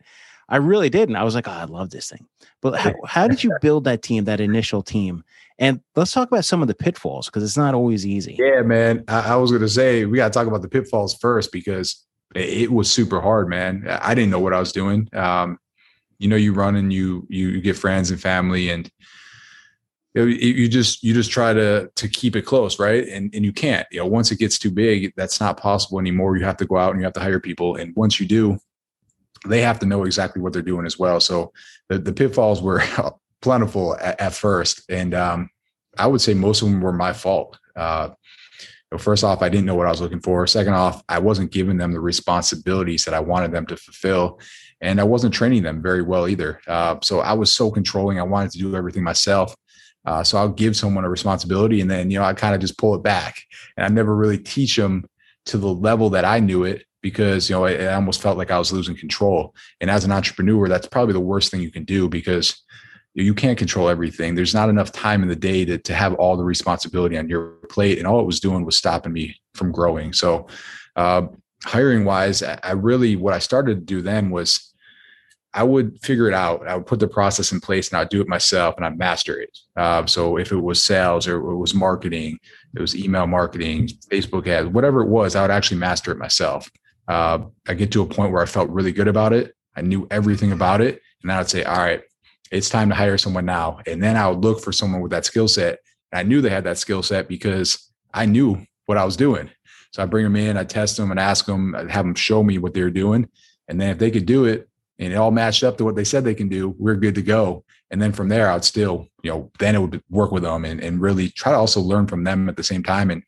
I 0.49 0.57
really 0.57 0.89
didn't. 0.89 1.17
I 1.17 1.25
was 1.25 1.35
like, 1.35 1.49
oh, 1.49 1.53
I 1.53 1.65
love 1.65 1.91
this 1.91 2.11
thing. 2.11 2.27
But 2.63 2.79
how, 2.79 2.95
how 3.07 3.29
did 3.29 3.43
you 3.43 3.53
build 3.61 3.85
that 3.85 4.03
team, 4.03 4.25
that 4.25 4.41
initial 4.41 4.83
team? 4.83 5.25
And 5.59 5.81
let's 5.95 6.13
talk 6.13 6.29
about 6.29 6.45
some 6.45 6.63
of 6.63 6.69
the 6.69 6.75
pitfalls 6.75 7.27
because 7.27 7.43
it's 7.43 7.57
not 7.57 7.75
always 7.75 8.07
easy. 8.07 8.37
Yeah, 8.39 8.63
man. 8.63 9.05
I, 9.09 9.33
I 9.33 9.37
was 9.37 9.51
going 9.51 9.63
to 9.63 9.69
say 9.69 10.05
we 10.05 10.19
got 10.19 10.33
to 10.33 10.39
talk 10.39 10.47
about 10.47 10.63
the 10.63 10.69
pitfalls 10.69 11.15
first 11.15 11.51
because 11.51 12.05
it, 12.35 12.71
was 12.71 12.91
super 12.91 13.21
hard, 13.21 13.49
man. 13.49 13.87
I 13.89 14.15
didn't 14.15 14.31
know 14.31 14.41
what 14.41 14.53
I 14.53 14.61
was 14.61 14.73
doing. 14.73 15.09
Um, 15.15 15.59
you 16.19 16.29
know, 16.29 16.37
you 16.37 16.53
run 16.53 16.77
and 16.77 16.93
you 16.93 17.27
you 17.29 17.61
get 17.61 17.77
friends 17.77 18.11
and 18.11 18.21
family, 18.21 18.71
and 18.71 18.91
you 20.15 20.69
just 20.69 21.03
you 21.03 21.13
just 21.13 21.31
try 21.31 21.53
to 21.53 21.91
to 21.95 22.09
keep 22.09 22.37
it 22.37 22.43
close, 22.43 22.79
right? 22.79 23.07
And 23.09 23.35
and 23.35 23.45
you 23.45 23.53
can't. 23.53 23.87
You 23.91 24.01
know, 24.01 24.07
once 24.07 24.31
it 24.31 24.39
gets 24.39 24.59
too 24.59 24.71
big, 24.71 25.13
that's 25.17 25.41
not 25.41 25.59
possible 25.59 25.99
anymore. 25.99 26.37
You 26.37 26.45
have 26.45 26.57
to 26.59 26.67
go 26.67 26.77
out 26.77 26.93
and 26.93 27.01
you 27.01 27.05
have 27.05 27.15
to 27.15 27.21
hire 27.21 27.41
people, 27.41 27.77
and 27.77 27.95
once 27.97 28.19
you 28.19 28.27
do, 28.27 28.59
they 29.47 29.61
have 29.63 29.79
to 29.81 29.87
know 29.87 30.05
exactly 30.05 30.43
what 30.43 30.53
they're 30.53 30.63
doing 30.63 30.87
as 30.87 30.99
well. 30.99 31.21
So 31.21 31.53
the, 31.89 31.99
the 31.99 32.13
pitfalls 32.13 32.63
were 32.63 32.83
plentiful 33.43 33.97
at, 33.97 34.21
at 34.21 34.35
first. 34.35 34.83
And 34.89 35.15
um, 35.15 35.51
I 35.99 36.07
would 36.07 36.21
say 36.21 36.35
most 36.35 36.63
of 36.63 36.69
them 36.69 36.81
were 36.81 36.93
my 36.93 37.13
fault. 37.13 37.59
Uh, 37.75 38.11
first 38.99 39.25
off, 39.25 39.43
I 39.43 39.49
didn't 39.49 39.67
know 39.67 39.75
what 39.75 39.87
I 39.87 39.91
was 39.91 40.01
looking 40.01 40.21
for. 40.21 40.47
Second 40.47 40.75
off, 40.75 41.03
I 41.09 41.19
wasn't 41.19 41.53
giving 41.53 41.77
them 41.77 41.93
the 41.93 42.01
responsibilities 42.01 43.05
that 43.05 43.15
I 43.15 43.21
wanted 43.21 43.53
them 43.53 43.67
to 43.67 43.77
fulfill. 43.77 44.41
And 44.81 45.01
I 45.01 45.05
wasn't 45.05 45.35
training 45.35 45.63
them 45.63 45.81
very 45.83 46.03
well 46.03 46.29
either. 46.29 46.61
Uh, 46.67 46.97
so 47.03 47.21
I 47.21 47.33
was 47.33 47.51
so 47.51 47.71
controlling. 47.71 48.19
I 48.19 48.25
wanted 48.25 48.53
to 48.53 48.59
do 48.59 48.77
everything 48.77 49.03
myself. 49.03 49.55
Uh, 50.05 50.23
so 50.23 50.39
I'll 50.39 50.49
give 50.49 50.77
someone 50.77 51.05
a 51.05 51.09
responsibility 51.09 51.81
and 51.81 51.91
then, 51.91 52.11
you 52.11 52.19
know, 52.19 52.25
I 52.25 52.35
kind 52.35 52.55
of 52.55 52.61
just 52.61 52.79
pull 52.79 52.95
it 52.95 53.03
back 53.03 53.43
and 53.77 53.85
I 53.85 53.89
never 53.89 54.15
really 54.15 54.39
teach 54.39 54.77
them 54.77 55.05
to 55.47 55.59
the 55.59 55.69
level 55.69 56.11
that 56.11 56.25
I 56.25 56.39
knew 56.39 56.65
it 56.65 56.85
because, 57.03 57.51
you 57.51 57.57
know, 57.57 57.65
it, 57.65 57.81
it 57.81 57.93
almost 57.93 58.23
felt 58.23 58.39
like 58.39 58.51
I 58.51 58.59
was 58.59 58.73
losing 58.73 58.97
control. 58.97 59.55
And 59.81 59.91
as 59.91 60.05
an 60.05 60.13
entrepreneur, 60.13 60.69
that's 60.69 60.87
probably 60.87 61.13
the 61.13 61.21
worst 61.21 61.51
thing 61.51 61.61
you 61.61 61.73
can 61.73 61.85
do 61.85 62.09
because 62.09 62.63
you 63.15 63.35
can't 63.35 63.59
control 63.59 63.89
everything. 63.89 64.35
There's 64.35 64.55
not 64.55 64.69
enough 64.69 64.93
time 64.93 65.23
in 65.23 65.29
the 65.29 65.37
day 65.37 65.65
to, 65.65 65.79
to 65.79 65.95
have 65.95 66.15
all 66.15 66.37
the 66.37 66.45
responsibility 66.45 67.17
on 67.17 67.29
your 67.29 67.53
plate. 67.71 67.99
And 67.99 68.07
all 68.07 68.21
it 68.21 68.27
was 68.27 68.41
doing 68.41 68.65
was 68.65 68.77
stopping 68.77 69.13
me 69.13 69.41
from 69.55 69.73
growing. 69.73 70.13
So, 70.13 70.49
uh, 70.97 71.29
hiring 71.67 72.05
wise, 72.05 72.43
I 72.43 72.73
really, 72.73 73.17
what 73.17 73.35
I 73.35 73.39
started 73.39 73.75
to 73.75 73.85
do 73.85 74.01
then 74.01 74.31
was 74.31 74.73
I 75.53 75.63
would 75.63 75.99
figure 76.03 76.29
it 76.29 76.35
out. 76.35 76.67
I 76.69 76.77
would 76.77 76.87
put 76.87 77.01
the 77.01 77.09
process 77.09 77.51
in 77.51 77.61
place 77.61 77.89
and 77.89 77.99
I'd 77.99 78.11
do 78.11 78.21
it 78.21 78.29
myself 78.29 78.77
and 78.77 78.85
I'd 78.85 78.99
master 78.99 79.41
it. 79.41 79.59
Uh, 79.75 80.05
so 80.07 80.37
if 80.37 80.53
it 80.53 80.61
was 80.61 80.83
sales 80.83 81.27
or 81.27 81.37
it 81.37 81.57
was 81.57 81.75
marketing, 81.75 82.39
it 82.75 82.81
was 82.81 82.95
email 82.95 83.27
marketing, 83.27 83.89
Facebook 84.11 84.47
ads, 84.47 84.69
whatever 84.69 85.01
it 85.03 85.09
was, 85.09 85.35
I 85.35 85.43
would 85.43 85.51
actually 85.51 85.79
master 85.79 86.13
it 86.13 86.19
myself. 86.19 86.71
Uh, 87.09 87.39
I 87.67 87.75
get 87.75 87.91
to 87.93 88.03
a 88.03 88.07
point 88.07 88.33
where 88.33 88.43
I 88.43 88.47
felt 88.47 88.69
really 88.71 88.93
good 88.93 89.09
about 89.09 89.33
it. 89.33 89.55
I 89.75 89.81
knew 89.81 90.07
everything 90.11 90.53
about 90.53 90.81
it. 90.81 91.01
And 91.23 91.33
I 91.33 91.39
would 91.39 91.49
say, 91.49 91.65
all 91.65 91.79
right, 91.79 92.03
it's 92.51 92.69
time 92.69 92.91
to 92.91 92.95
hire 92.95 93.19
someone 93.19 93.47
now. 93.47 93.81
And 93.87 94.03
then 94.03 94.17
I 94.17 94.29
would 94.29 94.45
look 94.45 94.61
for 94.61 94.73
someone 94.73 95.01
with 95.01 95.13
that 95.13 95.25
skill 95.25 95.49
set. 95.49 95.79
And 96.13 96.19
I 96.19 96.23
knew 96.23 96.41
they 96.41 96.51
had 96.51 96.65
that 96.65 96.79
skill 96.79 97.03
set 97.03 97.29
because 97.29 97.91
I 98.13 98.27
knew 98.27 98.65
what 98.85 98.99
I 98.99 99.05
was 99.05 99.17
doing. 99.17 99.51
So 99.93 100.03
I 100.03 100.07
bring 100.07 100.25
them 100.25 100.37
in, 100.37 100.57
I 100.57 100.65
test 100.65 100.97
them 100.97 101.11
and 101.11 101.21
ask 101.21 101.47
them, 101.47 101.75
I'd 101.75 101.91
have 101.91 102.05
them 102.05 102.15
show 102.15 102.43
me 102.43 102.59
what 102.59 102.75
they're 102.75 102.91
doing. 102.91 103.29
And 103.69 103.81
then 103.81 103.91
if 103.91 103.99
they 103.99 104.11
could 104.11 104.27
do 104.27 104.45
it 104.45 104.69
and 104.99 105.13
it 105.13 105.17
all 105.17 105.31
matched 105.31 105.65
up 105.65 105.79
to 105.79 105.85
what 105.85 105.97
they 105.97 106.05
said 106.05 106.25
they 106.25 106.35
can 106.35 106.49
do, 106.49 106.75
we're 106.79 106.95
good 106.95 107.15
to 107.17 107.23
go. 107.23 107.65
And 107.91 108.03
then 108.03 108.13
from 108.13 108.29
there, 108.29 108.51
I'd 108.51 108.65
still, 108.65 109.09
you 109.23 109.31
know, 109.31 109.51
then 109.59 109.75
it 109.75 109.79
would 109.79 110.03
work 110.11 110.33
with 110.33 110.43
them 110.43 110.65
and, 110.65 110.81
and 110.81 111.01
really 111.01 111.31
try 111.31 111.53
to 111.53 111.59
also 111.59 111.81
learn 111.81 112.07
from 112.07 112.25
them 112.25 112.49
at 112.49 112.57
the 112.57 112.65
same 112.65 112.83
time 112.83 113.11
and 113.11 113.23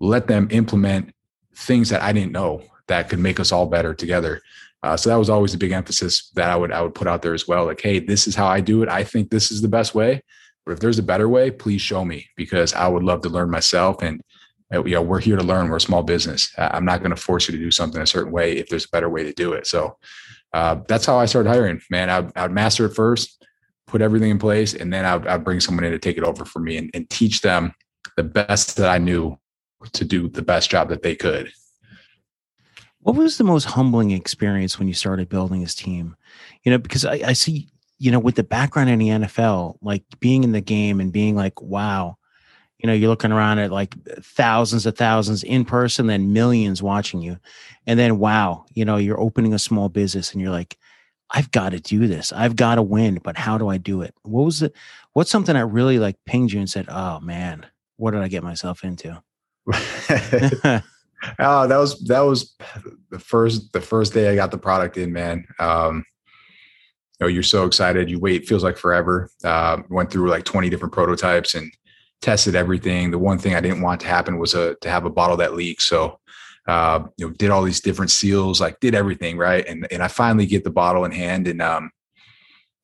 let 0.00 0.28
them 0.28 0.48
implement 0.50 1.12
things 1.54 1.88
that 1.90 2.02
I 2.02 2.12
didn't 2.12 2.32
know 2.32 2.62
that 2.86 3.08
could 3.08 3.18
make 3.18 3.40
us 3.40 3.52
all 3.52 3.66
better 3.66 3.94
together. 3.94 4.40
Uh, 4.82 4.96
so 4.96 5.08
that 5.08 5.16
was 5.16 5.30
always 5.30 5.54
a 5.54 5.58
big 5.58 5.72
emphasis 5.72 6.30
that 6.34 6.50
I 6.50 6.56
would 6.56 6.70
I 6.70 6.82
would 6.82 6.94
put 6.94 7.08
out 7.08 7.22
there 7.22 7.32
as 7.32 7.48
well. 7.48 7.64
Like, 7.64 7.80
hey, 7.80 8.00
this 8.00 8.26
is 8.26 8.34
how 8.34 8.46
I 8.46 8.60
do 8.60 8.82
it. 8.82 8.88
I 8.88 9.02
think 9.02 9.30
this 9.30 9.50
is 9.50 9.62
the 9.62 9.68
best 9.68 9.94
way. 9.94 10.22
But 10.66 10.72
if 10.72 10.80
there's 10.80 10.98
a 10.98 11.02
better 11.02 11.28
way, 11.28 11.50
please 11.50 11.80
show 11.80 12.04
me 12.04 12.28
because 12.36 12.74
I 12.74 12.88
would 12.88 13.02
love 13.02 13.22
to 13.22 13.28
learn 13.28 13.50
myself. 13.50 14.02
And 14.02 14.20
uh, 14.20 14.22
you 14.82 14.94
know, 14.94 15.02
we're 15.02 15.20
here 15.20 15.36
to 15.36 15.42
learn. 15.42 15.68
We're 15.68 15.76
a 15.76 15.80
small 15.80 16.02
business. 16.02 16.52
I'm 16.58 16.84
not 16.84 17.00
going 17.00 17.14
to 17.14 17.20
force 17.20 17.48
you 17.48 17.52
to 17.56 17.62
do 17.62 17.70
something 17.70 18.00
a 18.00 18.06
certain 18.06 18.32
way 18.32 18.56
if 18.56 18.68
there's 18.68 18.84
a 18.86 18.90
better 18.90 19.08
way 19.08 19.24
to 19.24 19.32
do 19.32 19.52
it. 19.52 19.66
So 19.66 19.96
uh, 20.52 20.76
that's 20.88 21.04
how 21.04 21.18
I 21.18 21.26
started 21.26 21.48
hiring. 21.48 21.80
Man, 21.90 22.10
I'd, 22.10 22.36
I'd, 22.36 22.52
master 22.52 22.86
it 22.86 22.94
first, 22.94 23.44
put 23.86 24.00
everything 24.00 24.30
in 24.30 24.38
place, 24.38 24.72
and 24.72 24.92
then 24.92 25.04
I'd, 25.04 25.26
I'd 25.26 25.44
bring 25.44 25.60
someone 25.60 25.84
in 25.84 25.92
to 25.92 25.98
take 25.98 26.16
it 26.16 26.22
over 26.22 26.44
for 26.44 26.60
me 26.60 26.76
and, 26.76 26.90
and 26.94 27.10
teach 27.10 27.40
them 27.40 27.74
the 28.16 28.22
best 28.22 28.76
that 28.76 28.88
I 28.88 28.98
knew 28.98 29.38
to 29.92 30.04
do 30.04 30.28
the 30.28 30.42
best 30.42 30.70
job 30.70 30.88
that 30.88 31.02
they 31.02 31.16
could. 31.16 31.52
What 33.00 33.16
was 33.16 33.36
the 33.36 33.44
most 33.44 33.64
humbling 33.64 34.12
experience 34.12 34.78
when 34.78 34.88
you 34.88 34.94
started 34.94 35.28
building 35.28 35.60
this 35.60 35.74
team? 35.74 36.16
You 36.62 36.70
know, 36.70 36.78
because 36.78 37.04
I, 37.04 37.20
I 37.26 37.32
see, 37.34 37.68
you 37.98 38.10
know, 38.10 38.18
with 38.18 38.36
the 38.36 38.44
background 38.44 38.88
in 38.88 38.98
the 38.98 39.08
NFL, 39.08 39.76
like 39.82 40.04
being 40.20 40.42
in 40.42 40.52
the 40.52 40.62
game 40.62 41.00
and 41.00 41.12
being 41.12 41.36
like, 41.36 41.60
wow, 41.60 42.16
you 42.84 42.86
know, 42.86 42.92
you're 42.92 43.08
looking 43.08 43.32
around 43.32 43.60
at 43.60 43.72
like 43.72 43.94
thousands 44.20 44.84
of 44.84 44.94
thousands 44.94 45.42
in 45.42 45.64
person, 45.64 46.06
then 46.06 46.34
millions 46.34 46.82
watching 46.82 47.22
you. 47.22 47.38
And 47.86 47.98
then, 47.98 48.18
wow, 48.18 48.66
you 48.74 48.84
know, 48.84 48.98
you're 48.98 49.18
opening 49.18 49.54
a 49.54 49.58
small 49.58 49.88
business 49.88 50.34
and 50.34 50.42
you're 50.42 50.50
like, 50.50 50.76
I've 51.30 51.50
got 51.50 51.70
to 51.70 51.80
do 51.80 52.06
this. 52.06 52.30
I've 52.30 52.56
got 52.56 52.74
to 52.74 52.82
win, 52.82 53.20
but 53.24 53.38
how 53.38 53.56
do 53.56 53.68
I 53.68 53.78
do 53.78 54.02
it? 54.02 54.14
What 54.24 54.44
was 54.44 54.60
it? 54.60 54.74
What's 55.14 55.30
something 55.30 55.54
that 55.54 55.64
really 55.64 55.98
like 55.98 56.16
pinged 56.26 56.52
you 56.52 56.60
and 56.60 56.68
said, 56.68 56.84
oh 56.90 57.20
man, 57.20 57.64
what 57.96 58.10
did 58.10 58.20
I 58.20 58.28
get 58.28 58.42
myself 58.42 58.84
into? 58.84 59.22
Oh, 61.38 61.66
that 61.66 61.78
was 61.78 61.98
that 62.00 62.20
was 62.20 62.54
the 63.08 63.18
first 63.18 63.72
the 63.72 63.80
first 63.80 64.12
day 64.12 64.28
I 64.28 64.34
got 64.34 64.50
the 64.50 64.58
product 64.58 64.98
in, 64.98 65.10
man. 65.10 65.46
Um, 65.58 66.04
you 67.18 67.24
know, 67.24 67.28
you're 67.28 67.42
so 67.42 67.64
excited. 67.64 68.10
You 68.10 68.18
wait, 68.18 68.46
feels 68.46 68.62
like 68.62 68.76
forever. 68.76 69.30
Uh, 69.42 69.78
went 69.88 70.12
through 70.12 70.28
like 70.28 70.44
20 70.44 70.68
different 70.68 70.92
prototypes 70.92 71.54
and 71.54 71.72
tested 72.24 72.54
everything. 72.54 73.10
The 73.10 73.18
one 73.18 73.38
thing 73.38 73.54
I 73.54 73.60
didn't 73.60 73.82
want 73.82 74.00
to 74.00 74.06
happen 74.06 74.38
was 74.38 74.54
a, 74.54 74.74
to 74.76 74.90
have 74.90 75.04
a 75.04 75.10
bottle 75.10 75.36
that 75.36 75.54
leaks. 75.54 75.84
So, 75.84 76.18
uh, 76.66 77.04
you 77.18 77.26
know, 77.26 77.32
did 77.34 77.50
all 77.50 77.62
these 77.62 77.82
different 77.82 78.10
seals, 78.10 78.60
like 78.60 78.80
did 78.80 78.94
everything 78.94 79.36
right. 79.36 79.66
And 79.66 79.86
and 79.92 80.02
I 80.02 80.08
finally 80.08 80.46
get 80.46 80.64
the 80.64 80.70
bottle 80.70 81.04
in 81.04 81.12
hand. 81.12 81.46
And 81.46 81.60
um, 81.60 81.90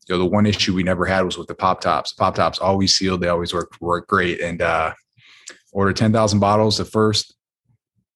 you 0.06 0.14
know, 0.14 0.18
the 0.18 0.26
one 0.26 0.44
issue 0.44 0.74
we 0.74 0.82
never 0.82 1.06
had 1.06 1.22
was 1.22 1.38
with 1.38 1.48
the 1.48 1.54
pop 1.54 1.80
tops. 1.80 2.12
Pop 2.12 2.34
tops 2.34 2.58
always 2.58 2.94
sealed. 2.94 3.22
They 3.22 3.28
always 3.28 3.54
work 3.54 3.72
work 3.80 4.06
great. 4.06 4.40
And 4.40 4.60
uh, 4.60 4.92
ordered 5.72 5.96
10,000 5.96 6.38
bottles. 6.38 6.76
The 6.76 6.84
first 6.84 7.34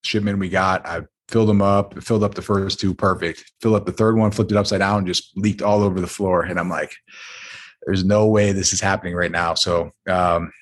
shipment 0.05 0.39
we 0.39 0.51
got. 0.51 0.87
I 0.87 1.03
filled 1.29 1.49
them 1.49 1.63
up, 1.63 2.03
filled 2.03 2.23
up 2.23 2.35
the 2.35 2.43
first 2.43 2.81
two 2.81 2.95
perfect. 2.95 3.51
Filled 3.63 3.77
up 3.77 3.87
the 3.87 3.93
third 3.93 4.17
one, 4.17 4.31
flipped 4.31 4.53
it 4.53 4.59
upside 4.59 4.81
down, 4.81 5.07
just 5.07 5.35
leaked 5.37 5.63
all 5.63 5.83
over 5.83 6.01
the 6.01 6.07
floor. 6.07 6.43
And 6.43 6.61
I'm 6.61 6.69
like, 6.69 6.95
there's 7.87 8.05
no 8.05 8.27
way 8.27 8.53
this 8.53 8.73
is 8.73 8.81
happening 8.81 9.15
right 9.15 9.31
now. 9.31 9.55
So 9.55 9.93
um, 10.07 10.53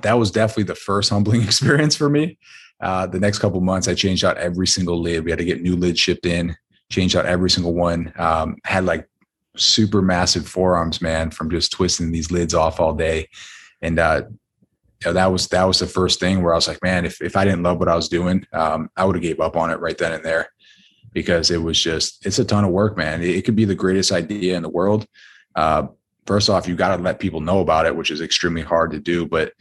that 0.00 0.18
was 0.18 0.30
definitely 0.30 0.64
the 0.64 0.74
first 0.74 1.10
humbling 1.10 1.42
experience 1.44 1.96
for 1.96 2.08
me. 2.08 2.38
Uh, 2.80 3.06
the 3.06 3.20
next 3.20 3.38
couple 3.38 3.60
months, 3.60 3.86
I 3.86 3.94
changed 3.94 4.24
out 4.24 4.38
every 4.38 4.66
single 4.66 5.00
lid. 5.00 5.24
We 5.24 5.30
had 5.30 5.38
to 5.38 5.44
get 5.44 5.62
new 5.62 5.76
lids 5.76 6.00
shipped 6.00 6.26
in, 6.26 6.56
changed 6.90 7.14
out 7.14 7.26
every 7.26 7.50
single 7.50 7.74
one. 7.74 8.12
Um, 8.16 8.56
had 8.64 8.84
like 8.84 9.08
super 9.56 10.02
massive 10.02 10.48
forearms, 10.48 11.00
man, 11.00 11.30
from 11.30 11.50
just 11.50 11.72
twisting 11.72 12.10
these 12.10 12.30
lids 12.30 12.54
off 12.54 12.80
all 12.80 12.94
day. 12.94 13.28
And 13.82 13.98
uh, 13.98 14.22
you 15.04 15.10
know, 15.10 15.12
that 15.12 15.26
was 15.26 15.48
that 15.48 15.64
was 15.64 15.78
the 15.78 15.86
first 15.86 16.20
thing 16.20 16.42
where 16.42 16.52
I 16.52 16.56
was 16.56 16.68
like, 16.68 16.82
man, 16.82 17.04
if 17.04 17.20
if 17.20 17.36
I 17.36 17.44
didn't 17.44 17.62
love 17.62 17.78
what 17.78 17.88
I 17.88 17.96
was 17.96 18.08
doing, 18.08 18.46
um, 18.52 18.90
I 18.96 19.04
would 19.04 19.16
have 19.16 19.22
gave 19.22 19.40
up 19.40 19.56
on 19.56 19.70
it 19.70 19.80
right 19.80 19.98
then 19.98 20.12
and 20.12 20.24
there 20.24 20.48
because 21.12 21.50
it 21.50 21.58
was 21.58 21.80
just 21.80 22.24
it's 22.26 22.38
a 22.38 22.44
ton 22.44 22.64
of 22.64 22.70
work, 22.70 22.96
man. 22.96 23.22
It, 23.22 23.30
it 23.30 23.44
could 23.44 23.56
be 23.56 23.64
the 23.64 23.74
greatest 23.74 24.12
idea 24.12 24.56
in 24.56 24.62
the 24.62 24.68
world. 24.68 25.06
Uh, 25.54 25.88
first 26.26 26.48
off, 26.48 26.66
you 26.66 26.76
got 26.76 26.96
to 26.96 27.02
let 27.02 27.18
people 27.18 27.40
know 27.40 27.60
about 27.60 27.86
it, 27.86 27.94
which 27.94 28.10
is 28.10 28.20
extremely 28.20 28.62
hard 28.62 28.90
to 28.92 29.00
do. 29.00 29.26
But 29.26 29.52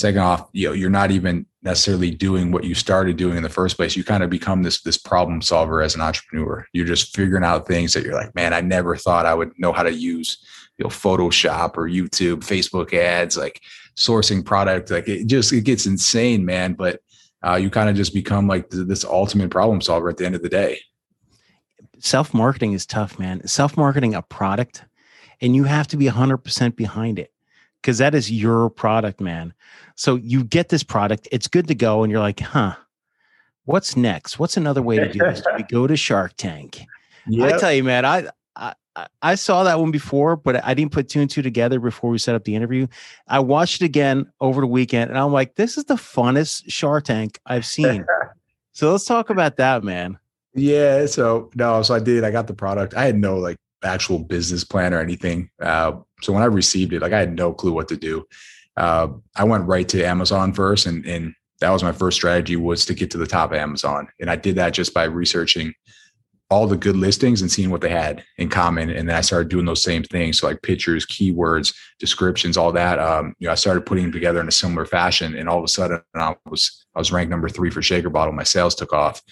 second 0.00 0.20
off, 0.20 0.48
you 0.52 0.68
know, 0.68 0.72
you're 0.72 0.90
not 0.90 1.10
even 1.10 1.46
necessarily 1.62 2.10
doing 2.10 2.50
what 2.50 2.64
you 2.64 2.74
started 2.74 3.16
doing 3.16 3.36
in 3.36 3.42
the 3.42 3.48
first 3.48 3.76
place. 3.76 3.96
You 3.96 4.02
kind 4.02 4.22
of 4.22 4.30
become 4.30 4.62
this 4.62 4.82
this 4.82 4.96
problem 4.96 5.42
solver 5.42 5.82
as 5.82 5.94
an 5.94 6.00
entrepreneur. 6.00 6.66
You're 6.72 6.86
just 6.86 7.14
figuring 7.14 7.44
out 7.44 7.66
things 7.66 7.92
that 7.92 8.04
you're 8.04 8.14
like, 8.14 8.34
man, 8.34 8.54
I 8.54 8.60
never 8.60 8.96
thought 8.96 9.26
I 9.26 9.34
would 9.34 9.52
know 9.58 9.72
how 9.72 9.82
to 9.82 9.92
use, 9.92 10.38
you 10.78 10.84
know, 10.84 10.88
Photoshop 10.88 11.76
or 11.76 11.88
YouTube, 11.88 12.40
Facebook 12.40 12.94
ads, 12.94 13.36
like 13.36 13.60
sourcing 13.96 14.44
product. 14.44 14.90
Like 14.90 15.08
it 15.08 15.26
just 15.26 15.52
it 15.52 15.64
gets 15.64 15.86
insane, 15.86 16.44
man. 16.44 16.72
But 16.72 17.00
uh, 17.46 17.56
you 17.56 17.70
kind 17.70 17.88
of 17.88 17.96
just 17.96 18.14
become 18.14 18.48
like 18.48 18.70
this 18.70 19.04
ultimate 19.04 19.50
problem 19.50 19.80
solver 19.80 20.08
at 20.08 20.16
the 20.16 20.26
end 20.26 20.34
of 20.34 20.42
the 20.42 20.48
day. 20.48 20.80
Self 21.98 22.32
marketing 22.32 22.72
is 22.72 22.86
tough, 22.86 23.18
man. 23.18 23.46
Self 23.46 23.76
marketing 23.76 24.14
a 24.14 24.22
product, 24.22 24.84
and 25.42 25.54
you 25.54 25.64
have 25.64 25.88
to 25.88 25.98
be 25.98 26.06
100% 26.06 26.76
behind 26.76 27.18
it 27.18 27.30
because 27.80 27.98
that 27.98 28.14
is 28.14 28.30
your 28.30 28.70
product, 28.70 29.20
man. 29.20 29.54
So 29.94 30.16
you 30.16 30.44
get 30.44 30.68
this 30.68 30.82
product, 30.82 31.28
it's 31.32 31.48
good 31.48 31.68
to 31.68 31.74
go, 31.74 32.02
and 32.02 32.10
you're 32.10 32.20
like, 32.20 32.40
huh, 32.40 32.76
what's 33.64 33.96
next? 33.96 34.38
What's 34.38 34.56
another 34.56 34.82
way 34.82 34.98
to 34.98 35.10
do 35.10 35.18
this? 35.18 35.42
we 35.56 35.62
go 35.64 35.86
to 35.86 35.96
Shark 35.96 36.34
Tank. 36.36 36.84
Yep. 37.26 37.52
I 37.54 37.58
tell 37.58 37.72
you, 37.72 37.84
man, 37.84 38.04
I, 38.04 38.28
I 38.56 38.74
I 39.22 39.34
saw 39.34 39.62
that 39.64 39.78
one 39.78 39.90
before, 39.90 40.36
but 40.36 40.64
I 40.64 40.74
didn't 40.74 40.92
put 40.92 41.08
two 41.08 41.20
and 41.20 41.30
two 41.30 41.42
together 41.42 41.78
before 41.78 42.10
we 42.10 42.18
set 42.18 42.34
up 42.34 42.44
the 42.44 42.54
interview. 42.54 42.86
I 43.28 43.38
watched 43.38 43.82
it 43.82 43.84
again 43.84 44.30
over 44.40 44.60
the 44.60 44.66
weekend, 44.66 45.10
and 45.10 45.18
I'm 45.18 45.32
like, 45.32 45.54
this 45.54 45.78
is 45.78 45.84
the 45.84 45.94
funnest 45.94 46.64
Shark 46.68 47.04
Tank 47.04 47.38
I've 47.46 47.66
seen. 47.66 48.04
so 48.72 48.90
let's 48.90 49.04
talk 49.04 49.30
about 49.30 49.56
that, 49.56 49.84
man. 49.84 50.18
Yeah. 50.54 51.06
So 51.06 51.50
no, 51.54 51.82
so 51.82 51.94
I 51.94 52.00
did. 52.00 52.24
I 52.24 52.30
got 52.30 52.46
the 52.46 52.54
product. 52.54 52.94
I 52.94 53.04
had 53.04 53.16
no 53.16 53.38
like 53.38 53.56
actual 53.82 54.18
business 54.18 54.64
plan 54.64 54.94
or 54.94 55.00
anything. 55.00 55.50
Uh, 55.60 55.92
so 56.22 56.32
when 56.32 56.42
I 56.42 56.46
received 56.46 56.92
it, 56.92 57.02
like 57.02 57.12
I 57.12 57.20
had 57.20 57.36
no 57.36 57.52
clue 57.52 57.72
what 57.72 57.88
to 57.88 57.96
do. 57.96 58.26
Uh, 58.76 59.08
I 59.36 59.44
went 59.44 59.66
right 59.66 59.88
to 59.88 60.04
Amazon 60.04 60.52
first, 60.52 60.86
and 60.86 61.04
and 61.06 61.34
that 61.60 61.70
was 61.70 61.82
my 61.82 61.92
first 61.92 62.16
strategy 62.16 62.56
was 62.56 62.86
to 62.86 62.94
get 62.94 63.10
to 63.10 63.18
the 63.18 63.26
top 63.26 63.52
of 63.52 63.58
Amazon, 63.58 64.08
and 64.20 64.30
I 64.30 64.36
did 64.36 64.56
that 64.56 64.74
just 64.74 64.94
by 64.94 65.04
researching 65.04 65.74
all 66.50 66.66
the 66.66 66.76
good 66.76 66.96
listings 66.96 67.40
and 67.40 67.50
seeing 67.50 67.70
what 67.70 67.80
they 67.80 67.88
had 67.88 68.24
in 68.36 68.48
common. 68.48 68.90
And 68.90 69.08
then 69.08 69.16
I 69.16 69.20
started 69.20 69.48
doing 69.48 69.64
those 69.66 69.84
same 69.84 70.02
things. 70.02 70.40
So 70.40 70.48
like 70.48 70.62
pictures, 70.62 71.06
keywords, 71.06 71.72
descriptions, 72.00 72.56
all 72.56 72.72
that. 72.72 72.98
Um, 72.98 73.36
you 73.38 73.46
know, 73.46 73.52
I 73.52 73.54
started 73.54 73.86
putting 73.86 74.04
them 74.04 74.12
together 74.12 74.40
in 74.40 74.48
a 74.48 74.52
similar 74.52 74.84
fashion. 74.84 75.36
And 75.36 75.48
all 75.48 75.58
of 75.58 75.64
a 75.64 75.68
sudden 75.68 76.02
I 76.16 76.34
was, 76.50 76.84
I 76.96 76.98
was 76.98 77.12
ranked 77.12 77.30
number 77.30 77.48
three 77.48 77.70
for 77.70 77.82
Shaker 77.82 78.10
Bottle. 78.10 78.32
My 78.32 78.42
sales 78.42 78.74
took 78.74 78.92
off. 78.92 79.22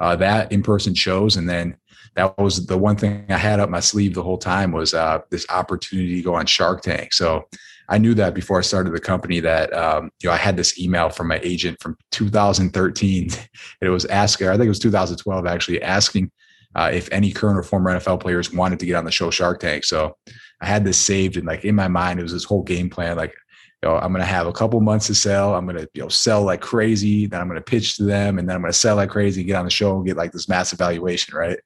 Uh, 0.00 0.16
that 0.16 0.50
in-person 0.50 0.94
shows. 0.94 1.36
And 1.36 1.48
then 1.48 1.76
that 2.14 2.36
was 2.38 2.66
the 2.66 2.78
one 2.78 2.96
thing 2.96 3.24
I 3.28 3.38
had 3.38 3.60
up 3.60 3.70
my 3.70 3.80
sleeve 3.80 4.14
the 4.14 4.22
whole 4.22 4.38
time 4.38 4.72
was 4.72 4.94
uh, 4.94 5.20
this 5.30 5.46
opportunity 5.48 6.16
to 6.16 6.22
go 6.22 6.34
on 6.34 6.46
Shark 6.46 6.82
Tank. 6.82 7.12
So 7.12 7.48
I 7.88 7.98
knew 7.98 8.14
that 8.14 8.34
before 8.34 8.58
I 8.58 8.62
started 8.62 8.92
the 8.92 9.00
company 9.00 9.40
that 9.40 9.72
um, 9.72 10.10
you 10.22 10.28
know 10.28 10.34
I 10.34 10.38
had 10.38 10.56
this 10.56 10.78
email 10.78 11.10
from 11.10 11.28
my 11.28 11.40
agent 11.42 11.80
from 11.80 11.96
2013, 12.10 13.22
and 13.32 13.48
it 13.80 13.88
was 13.88 14.04
asking, 14.06 14.48
I 14.48 14.52
think 14.52 14.66
it 14.66 14.68
was 14.68 14.78
2012 14.78 15.46
actually, 15.46 15.82
asking 15.82 16.30
uh, 16.74 16.90
if 16.92 17.08
any 17.12 17.32
current 17.32 17.58
or 17.58 17.62
former 17.62 17.90
NFL 17.90 18.20
players 18.20 18.52
wanted 18.52 18.78
to 18.80 18.86
get 18.86 18.96
on 18.96 19.04
the 19.04 19.10
show 19.10 19.30
Shark 19.30 19.60
Tank. 19.60 19.84
So 19.84 20.16
I 20.60 20.66
had 20.66 20.84
this 20.84 20.98
saved 20.98 21.36
and 21.36 21.46
like 21.46 21.64
in 21.64 21.74
my 21.74 21.88
mind, 21.88 22.18
it 22.18 22.22
was 22.22 22.32
this 22.32 22.44
whole 22.44 22.62
game 22.62 22.88
plan. 22.88 23.16
Like, 23.16 23.34
you 23.82 23.88
know, 23.88 23.96
I'm 23.96 24.14
to 24.14 24.24
have 24.24 24.46
a 24.46 24.52
couple 24.52 24.80
months 24.80 25.08
to 25.08 25.14
sell. 25.14 25.54
I'm 25.54 25.68
to, 25.68 25.88
you 25.92 26.02
know, 26.02 26.08
sell 26.08 26.42
like 26.44 26.60
crazy. 26.60 27.26
Then 27.26 27.40
I'm 27.40 27.50
to 27.50 27.60
pitch 27.60 27.96
to 27.96 28.04
them 28.04 28.38
and 28.38 28.48
then 28.48 28.56
I'm 28.56 28.64
to 28.64 28.72
sell 28.72 28.96
like 28.96 29.10
crazy, 29.10 29.44
get 29.44 29.56
on 29.56 29.64
the 29.64 29.70
show 29.70 29.96
and 29.96 30.06
get 30.06 30.16
like 30.16 30.32
this 30.32 30.48
massive 30.48 30.78
valuation. 30.78 31.36
Right. 31.36 31.58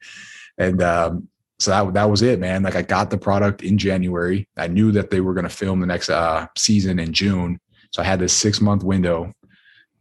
And, 0.59 0.83
um, 0.83 1.29
so 1.59 1.71
that, 1.71 1.95
that 1.95 2.11
was 2.11 2.21
it, 2.23 2.39
man. 2.39 2.63
Like 2.63 2.77
I 2.77 2.83
got 2.83 3.09
the 3.09 3.17
product 3.17 3.63
in 3.63 3.79
January. 3.79 4.47
I 4.59 4.67
knew 4.67 4.93
that 4.93 5.11
they 5.11 5.21
were 5.21 5.33
going 5.33 5.45
to 5.45 5.51
film 5.51 5.81
the 5.81 5.87
next 5.87 6.11
uh, 6.11 6.47
season 6.57 6.99
in 6.99 7.13
June. 7.15 7.59
So 7.93 8.03
I 8.03 8.05
had 8.05 8.19
this 8.19 8.35
six 8.35 8.61
month 8.61 8.85
window 8.85 9.33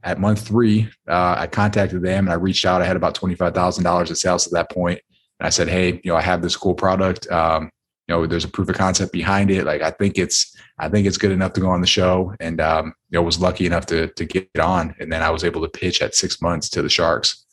at 0.05 0.19
month 0.19 0.47
three, 0.47 0.87
uh, 1.09 1.35
I 1.37 1.47
contacted 1.47 2.01
them 2.03 2.25
and 2.25 2.29
I 2.29 2.35
reached 2.35 2.63
out. 2.63 2.81
I 2.81 2.85
had 2.85 2.95
about 2.95 3.15
$25,000 3.15 4.09
in 4.09 4.15
sales 4.15 4.45
at 4.45 4.53
that 4.53 4.69
point. 4.69 5.01
And 5.39 5.47
I 5.47 5.49
said, 5.49 5.67
Hey, 5.67 5.99
you 6.03 6.11
know, 6.11 6.15
I 6.15 6.21
have 6.21 6.43
this 6.43 6.55
cool 6.55 6.75
product. 6.75 7.29
Um, 7.31 7.71
you 8.07 8.13
know, 8.13 8.27
there's 8.27 8.45
a 8.45 8.49
proof 8.49 8.69
of 8.69 8.75
concept 8.75 9.11
behind 9.11 9.49
it. 9.49 9.65
Like, 9.65 9.81
I 9.81 9.89
think 9.89 10.19
it's, 10.19 10.55
I 10.77 10.89
think 10.89 11.07
it's 11.07 11.17
good 11.17 11.31
enough 11.31 11.53
to 11.53 11.61
go 11.61 11.69
on 11.69 11.81
the 11.81 11.87
show. 11.87 12.35
And, 12.39 12.61
um, 12.61 12.93
you 13.09 13.17
know, 13.17 13.23
was 13.23 13.41
lucky 13.41 13.65
enough 13.65 13.87
to, 13.87 14.09
to 14.09 14.25
get 14.25 14.59
on. 14.59 14.95
And 14.99 15.11
then 15.11 15.23
I 15.23 15.31
was 15.31 15.43
able 15.43 15.61
to 15.61 15.67
pitch 15.67 16.03
at 16.03 16.13
six 16.13 16.39
months 16.39 16.69
to 16.69 16.83
the 16.83 16.89
Sharks. 16.89 17.44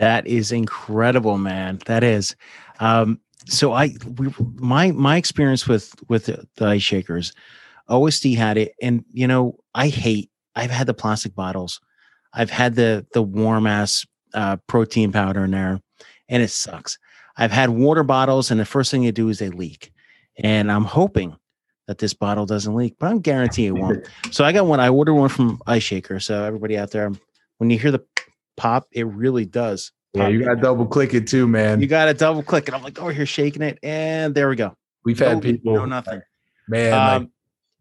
That 0.00 0.26
is 0.26 0.50
incredible, 0.50 1.38
man. 1.38 1.78
That 1.86 2.02
is. 2.02 2.34
Um, 2.80 3.20
so 3.46 3.72
I, 3.72 3.94
we, 4.18 4.34
my, 4.56 4.90
my 4.90 5.16
experience 5.16 5.68
with, 5.68 5.94
with 6.08 6.26
the, 6.26 6.46
the 6.56 6.66
ice 6.66 6.82
shakers, 6.82 7.32
OSD 7.88 8.36
had 8.36 8.58
it. 8.58 8.74
And, 8.82 9.04
you 9.12 9.28
know, 9.28 9.56
I 9.74 9.88
hate 9.88 10.30
I've 10.56 10.70
had 10.70 10.86
the 10.86 10.94
plastic 10.94 11.34
bottles. 11.34 11.80
I've 12.32 12.50
had 12.50 12.74
the 12.74 13.06
the 13.12 13.22
warm 13.22 13.66
ass 13.66 14.06
uh, 14.34 14.56
protein 14.66 15.12
powder 15.12 15.44
in 15.44 15.50
there, 15.50 15.80
and 16.28 16.42
it 16.42 16.50
sucks. 16.50 16.98
I've 17.36 17.50
had 17.50 17.70
water 17.70 18.02
bottles, 18.02 18.50
and 18.50 18.60
the 18.60 18.64
first 18.64 18.90
thing 18.90 19.02
you 19.02 19.12
do 19.12 19.28
is 19.28 19.38
they 19.38 19.48
leak. 19.48 19.92
And 20.42 20.70
I'm 20.70 20.84
hoping 20.84 21.36
that 21.86 21.98
this 21.98 22.14
bottle 22.14 22.46
doesn't 22.46 22.74
leak, 22.74 22.96
but 22.98 23.10
I'm 23.10 23.20
guaranteeing 23.20 23.76
it 23.76 23.80
won't. 23.80 24.06
so 24.30 24.44
I 24.44 24.52
got 24.52 24.66
one. 24.66 24.80
I 24.80 24.88
ordered 24.88 25.14
one 25.14 25.28
from 25.28 25.60
Ice 25.66 25.82
Shaker. 25.82 26.20
So 26.20 26.44
everybody 26.44 26.78
out 26.78 26.90
there, 26.90 27.10
when 27.58 27.70
you 27.70 27.78
hear 27.78 27.90
the 27.90 28.04
pop, 28.60 28.86
it 28.92 29.06
really 29.06 29.46
does. 29.46 29.90
Yeah, 30.12 30.28
you 30.28 30.44
got 30.44 30.56
to 30.56 30.60
double 30.60 30.86
click 30.86 31.14
it 31.14 31.26
too, 31.26 31.48
man. 31.48 31.80
You 31.80 31.86
got 31.86 32.04
to 32.06 32.14
double 32.14 32.42
click 32.42 32.68
it. 32.68 32.74
I'm 32.74 32.82
like, 32.82 33.00
oh, 33.00 33.08
here, 33.08 33.24
shaking 33.24 33.62
it, 33.62 33.78
and 33.82 34.34
there 34.34 34.50
we 34.50 34.56
go. 34.56 34.76
We've 35.02 35.18
had 35.18 35.36
no, 35.36 35.40
people, 35.40 35.74
no 35.74 35.84
nothing, 35.86 36.20
man. 36.68 36.92
Um, 36.92 37.22
like, 37.22 37.30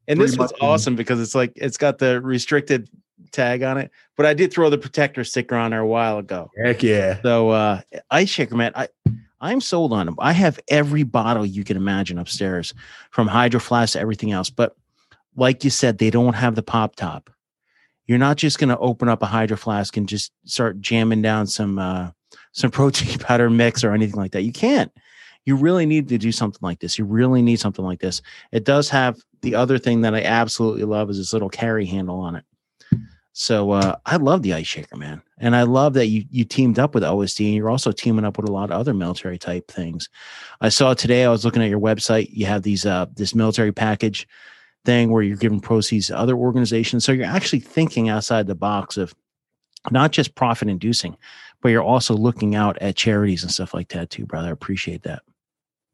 and 0.07 0.21
this 0.21 0.37
was 0.37 0.53
awesome 0.61 0.95
because 0.95 1.19
it's 1.19 1.35
like 1.35 1.51
it's 1.57 1.75
got 1.77 1.97
the 1.97 2.21
restricted 2.21 2.89
tag 3.31 3.61
on 3.61 3.77
it, 3.77 3.91
but 4.15 4.25
I 4.25 4.33
did 4.33 4.53
throw 4.53 4.69
the 4.69 4.77
protector 4.77 5.25
sticker 5.25 5.55
on 5.55 5.71
there 5.71 5.81
a 5.81 5.87
while 5.87 6.17
ago. 6.17 6.49
Heck 6.63 6.81
yeah! 6.81 7.19
So 7.23 7.49
uh, 7.49 7.81
Ice 8.09 8.29
Shaker, 8.29 8.55
man, 8.55 8.71
I 8.73 8.87
I'm 9.41 9.59
sold 9.59 9.91
on 9.91 10.05
them. 10.05 10.15
I 10.19 10.31
have 10.31 10.59
every 10.69 11.03
bottle 11.03 11.45
you 11.45 11.65
can 11.65 11.75
imagine 11.75 12.17
upstairs, 12.17 12.73
from 13.11 13.27
Hydro 13.27 13.59
Flask 13.59 13.93
to 13.93 13.99
everything 13.99 14.31
else. 14.31 14.49
But 14.49 14.75
like 15.35 15.63
you 15.63 15.69
said, 15.69 15.97
they 15.97 16.09
don't 16.09 16.35
have 16.35 16.55
the 16.55 16.63
pop 16.63 16.95
top. 16.95 17.29
You're 18.09 18.17
not 18.17 18.37
just 18.37 18.57
going 18.57 18.69
to 18.69 18.77
open 18.79 19.07
up 19.07 19.21
a 19.21 19.27
Hydro 19.27 19.55
Flask 19.55 19.95
and 19.95 20.09
just 20.09 20.31
start 20.43 20.81
jamming 20.81 21.21
down 21.21 21.45
some 21.45 21.77
uh, 21.77 22.09
some 22.53 22.71
protein 22.71 23.19
powder 23.19 23.51
mix 23.51 23.83
or 23.83 23.93
anything 23.93 24.15
like 24.15 24.31
that. 24.31 24.41
You 24.41 24.51
can't. 24.51 24.91
You 25.45 25.55
really 25.55 25.85
need 25.85 26.09
to 26.09 26.17
do 26.17 26.31
something 26.31 26.59
like 26.63 26.79
this. 26.79 26.97
You 26.97 27.05
really 27.05 27.43
need 27.43 27.59
something 27.59 27.85
like 27.85 27.99
this. 27.99 28.23
It 28.51 28.65
does 28.65 28.89
have 28.89 29.19
the 29.41 29.53
other 29.53 29.77
thing 29.77 30.01
that 30.01 30.15
I 30.15 30.23
absolutely 30.23 30.85
love 30.85 31.11
is 31.11 31.19
this 31.19 31.33
little 31.33 31.49
carry 31.49 31.85
handle 31.85 32.19
on 32.19 32.35
it. 32.35 32.45
So 33.33 33.71
uh, 33.71 33.97
I 34.07 34.15
love 34.15 34.41
the 34.41 34.55
ice 34.55 34.65
shaker, 34.65 34.97
man, 34.97 35.21
and 35.37 35.55
I 35.55 35.61
love 35.61 35.93
that 35.93 36.07
you 36.07 36.25
you 36.31 36.45
teamed 36.45 36.79
up 36.79 36.95
with 36.95 37.03
OSD, 37.03 37.45
and 37.45 37.53
you're 37.53 37.69
also 37.69 37.91
teaming 37.91 38.25
up 38.25 38.37
with 38.37 38.49
a 38.49 38.51
lot 38.51 38.71
of 38.71 38.79
other 38.79 38.95
military 38.95 39.37
type 39.37 39.67
things. 39.67 40.09
I 40.61 40.69
saw 40.69 40.95
today. 40.95 41.25
I 41.25 41.29
was 41.29 41.45
looking 41.45 41.61
at 41.61 41.69
your 41.69 41.79
website. 41.79 42.29
You 42.31 42.47
have 42.47 42.63
these 42.63 42.87
uh, 42.87 43.05
this 43.13 43.35
military 43.35 43.71
package 43.71 44.27
thing 44.85 45.11
where 45.11 45.23
you're 45.23 45.37
giving 45.37 45.59
proceeds 45.59 46.07
to 46.07 46.17
other 46.17 46.35
organizations. 46.35 47.05
So 47.05 47.11
you're 47.11 47.25
actually 47.25 47.59
thinking 47.59 48.09
outside 48.09 48.47
the 48.47 48.55
box 48.55 48.97
of 48.97 49.13
not 49.91 50.11
just 50.11 50.35
profit 50.35 50.67
inducing, 50.67 51.17
but 51.61 51.69
you're 51.69 51.83
also 51.83 52.13
looking 52.13 52.55
out 52.55 52.77
at 52.79 52.95
charities 52.95 53.43
and 53.43 53.51
stuff 53.51 53.73
like 53.73 53.89
that 53.89 54.09
too, 54.09 54.25
brother. 54.25 54.47
I 54.49 54.51
appreciate 54.51 55.03
that. 55.03 55.23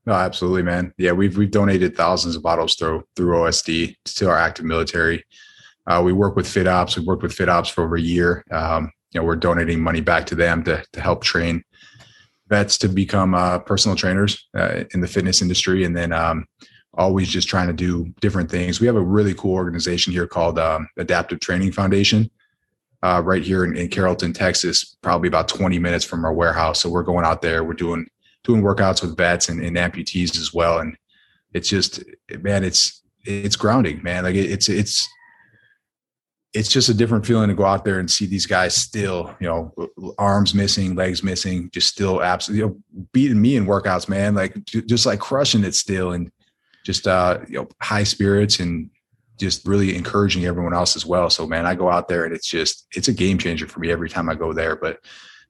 No, 0.06 0.13
absolutely, 0.13 0.62
man. 0.62 0.94
Yeah, 0.98 1.13
we've 1.13 1.36
we've 1.36 1.50
donated 1.50 1.98
thousands 1.98 2.36
of 2.36 2.44
bottles 2.44 2.75
through 2.75 3.04
through 3.15 3.36
OSD 3.38 3.96
to 4.18 4.30
our 4.30 4.38
active 4.38 4.65
military. 4.65 5.24
Uh, 5.88 6.01
we 6.04 6.13
work 6.13 6.36
with 6.36 6.46
FitOps. 6.46 6.98
We've 6.98 7.08
worked 7.08 7.24
with 7.24 7.36
FitOps 7.36 7.72
for 7.72 7.84
over 7.84 7.96
a 7.96 8.01
year. 8.01 8.44
Um, 8.51 8.92
you 9.12 9.20
know, 9.20 9.25
we're 9.25 9.36
donating 9.36 9.82
money 9.82 10.01
back 10.01 10.27
to 10.27 10.36
them 10.36 10.63
to 10.65 10.84
to 10.94 11.01
help 11.01 11.24
train 11.24 11.63
vets 12.48 12.77
to 12.77 12.88
become 12.88 13.34
uh, 13.34 13.58
personal 13.60 13.96
trainers 13.96 14.48
uh, 14.56 14.84
in 14.94 15.01
the 15.01 15.08
fitness 15.08 15.42
industry, 15.42 15.84
and 15.84 15.98
then 15.98 16.13
um, 16.13 16.46
always 16.97 17.27
just 17.27 17.47
trying 17.47 17.67
to 17.67 17.73
do 17.73 18.05
different 18.21 18.49
things. 18.49 18.79
We 18.79 18.87
have 18.87 18.95
a 18.95 19.01
really 19.01 19.33
cool 19.33 19.53
organization 19.53 20.13
here 20.13 20.27
called 20.27 20.59
um, 20.59 20.87
Adaptive 20.97 21.39
Training 21.39 21.71
Foundation. 21.71 22.29
Uh, 23.03 23.21
right 23.21 23.43
here 23.43 23.63
in, 23.63 23.77
in 23.77 23.87
Carrollton, 23.87 24.33
Texas, 24.33 24.97
probably 25.03 25.27
about 25.27 25.47
20 25.47 25.77
minutes 25.77 26.03
from 26.03 26.25
our 26.25 26.33
warehouse. 26.33 26.79
So 26.79 26.89
we're 26.89 27.03
going 27.03 27.23
out 27.23 27.39
there. 27.39 27.63
We're 27.63 27.73
doing 27.73 28.07
doing 28.43 28.63
workouts 28.63 29.01
with 29.01 29.15
vets 29.15 29.49
and, 29.49 29.63
and 29.63 29.77
amputees 29.77 30.39
as 30.39 30.53
well. 30.53 30.79
And 30.79 30.97
it's 31.53 31.69
just, 31.69 32.03
man, 32.39 32.63
it's, 32.63 33.03
it's 33.23 33.55
grounding, 33.55 34.01
man. 34.01 34.23
Like 34.23 34.35
it, 34.35 34.49
it's, 34.49 34.69
it's, 34.69 35.07
it's 36.55 36.69
just 36.69 36.87
a 36.87 36.93
different 36.93 37.25
feeling 37.25 37.49
to 37.49 37.53
go 37.53 37.65
out 37.65 37.83
there 37.83 37.99
and 37.99 38.09
see 38.09 38.25
these 38.25 38.45
guys 38.45 38.73
still, 38.73 39.35
you 39.41 39.47
know, 39.47 39.73
arms 40.17 40.53
missing, 40.53 40.95
legs 40.95 41.21
missing, 41.21 41.69
just 41.71 41.89
still 41.89 42.23
absolutely 42.23 42.61
you 42.61 42.67
know, 42.67 43.05
beating 43.11 43.41
me 43.41 43.57
in 43.57 43.65
workouts, 43.65 44.07
man. 44.07 44.35
Like 44.35 44.63
just 44.63 45.05
like 45.05 45.19
crushing 45.19 45.65
it 45.65 45.75
still, 45.75 46.13
and 46.13 46.31
just 46.86 47.08
uh, 47.08 47.39
you 47.48 47.56
know, 47.56 47.68
high 47.82 48.04
spirits 48.04 48.60
and 48.60 48.89
just 49.38 49.68
really 49.68 49.96
encouraging 49.96 50.46
everyone 50.46 50.74
else 50.74 50.96
as 50.96 51.06
well. 51.06 51.30
So, 51.30 51.46
man, 51.46 51.65
I 51.65 51.75
go 51.75 51.89
out 51.89 52.08
there 52.08 52.24
and 52.25 52.34
it's 52.34 52.48
just 52.48 52.88
it's 52.96 53.08
a 53.08 53.13
game 53.13 53.38
changer 53.38 53.68
for 53.68 53.80
me 53.80 53.92
every 53.92 54.10
time 54.10 54.30
I 54.30 54.36
go 54.36 54.54
there. 54.54 54.75
But 54.75 55.00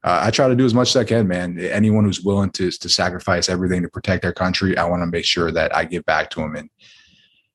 uh, 0.04 0.22
I 0.24 0.32
try 0.32 0.48
to 0.48 0.56
do 0.56 0.66
as 0.66 0.74
much 0.74 0.90
as 0.90 0.96
I 0.96 1.04
can, 1.04 1.28
man. 1.28 1.60
Anyone 1.60 2.06
who's 2.06 2.22
willing 2.22 2.52
to 2.52 2.72
to 2.72 2.90
sacrifice 2.90 3.50
everything 3.50 3.82
to 3.84 3.90
protect 3.90 4.22
their 4.22 4.34
country, 4.34 4.78
I 4.78 4.86
want 4.86 5.02
to 5.02 5.08
make 5.08 5.26
sure 5.26 5.52
that 5.52 5.76
I 5.76 5.84
give 5.84 6.06
back 6.06 6.30
to 6.32 6.40
them. 6.40 6.56
And 6.56 6.70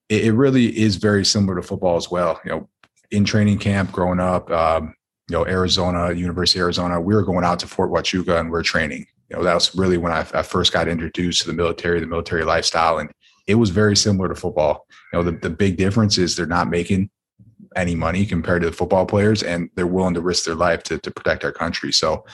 it, 0.09 0.27
it 0.27 0.33
really 0.33 0.67
is 0.79 0.97
very 0.97 1.25
similar 1.25 1.57
to 1.57 1.67
football 1.67 1.97
as 1.97 2.11
well. 2.11 2.41
You 2.45 2.51
know, 2.51 2.69
in 3.11 3.25
training 3.25 3.59
camp 3.59 3.91
growing 3.91 4.21
up, 4.21 4.51
um, 4.51 4.95
you 5.29 5.37
know, 5.37 5.47
Arizona, 5.47 6.13
University 6.13 6.59
of 6.59 6.65
Arizona, 6.65 7.01
we 7.01 7.15
were 7.15 7.23
going 7.23 7.45
out 7.45 7.61
to 7.61 7.67
Fort 7.67 7.91
Huachuca 7.91 8.39
and 8.39 8.51
we 8.51 8.59
are 8.59 8.63
training. 8.63 9.07
You 9.29 9.37
know, 9.37 9.45
that 9.45 9.55
was 9.55 9.75
really 9.77 9.97
when 9.97 10.13
I, 10.13 10.27
I, 10.35 10.43
first 10.43 10.73
got 10.73 10.89
introduced 10.89 11.43
to 11.43 11.47
the 11.47 11.53
military, 11.53 12.01
the 12.01 12.07
military 12.07 12.43
lifestyle. 12.43 12.99
And 12.99 13.13
it 13.51 13.57
was 13.57 13.71
very 13.71 13.97
similar 13.97 14.29
to 14.29 14.35
football. 14.37 14.87
You 15.13 15.19
know, 15.19 15.25
the, 15.25 15.33
the 15.33 15.51
big 15.51 15.77
difference 15.77 16.19
is 16.19 16.37
they're 16.37 16.47
not 16.47 16.71
making 16.71 17.11
any 17.75 17.97
money 17.97 18.25
compared 18.25 18.63
to 18.63 18.71
the 18.71 18.77
football 18.77 19.05
players 19.07 19.43
and 19.43 19.69
they're 19.75 19.89
willing 19.89 20.15
to 20.15 20.21
risk 20.21 20.45
their 20.45 20.55
life 20.55 20.85
to, 20.85 20.99
to 20.99 21.11
protect 21.11 21.45
our 21.45 21.51
country. 21.51 21.93
So 21.93 22.25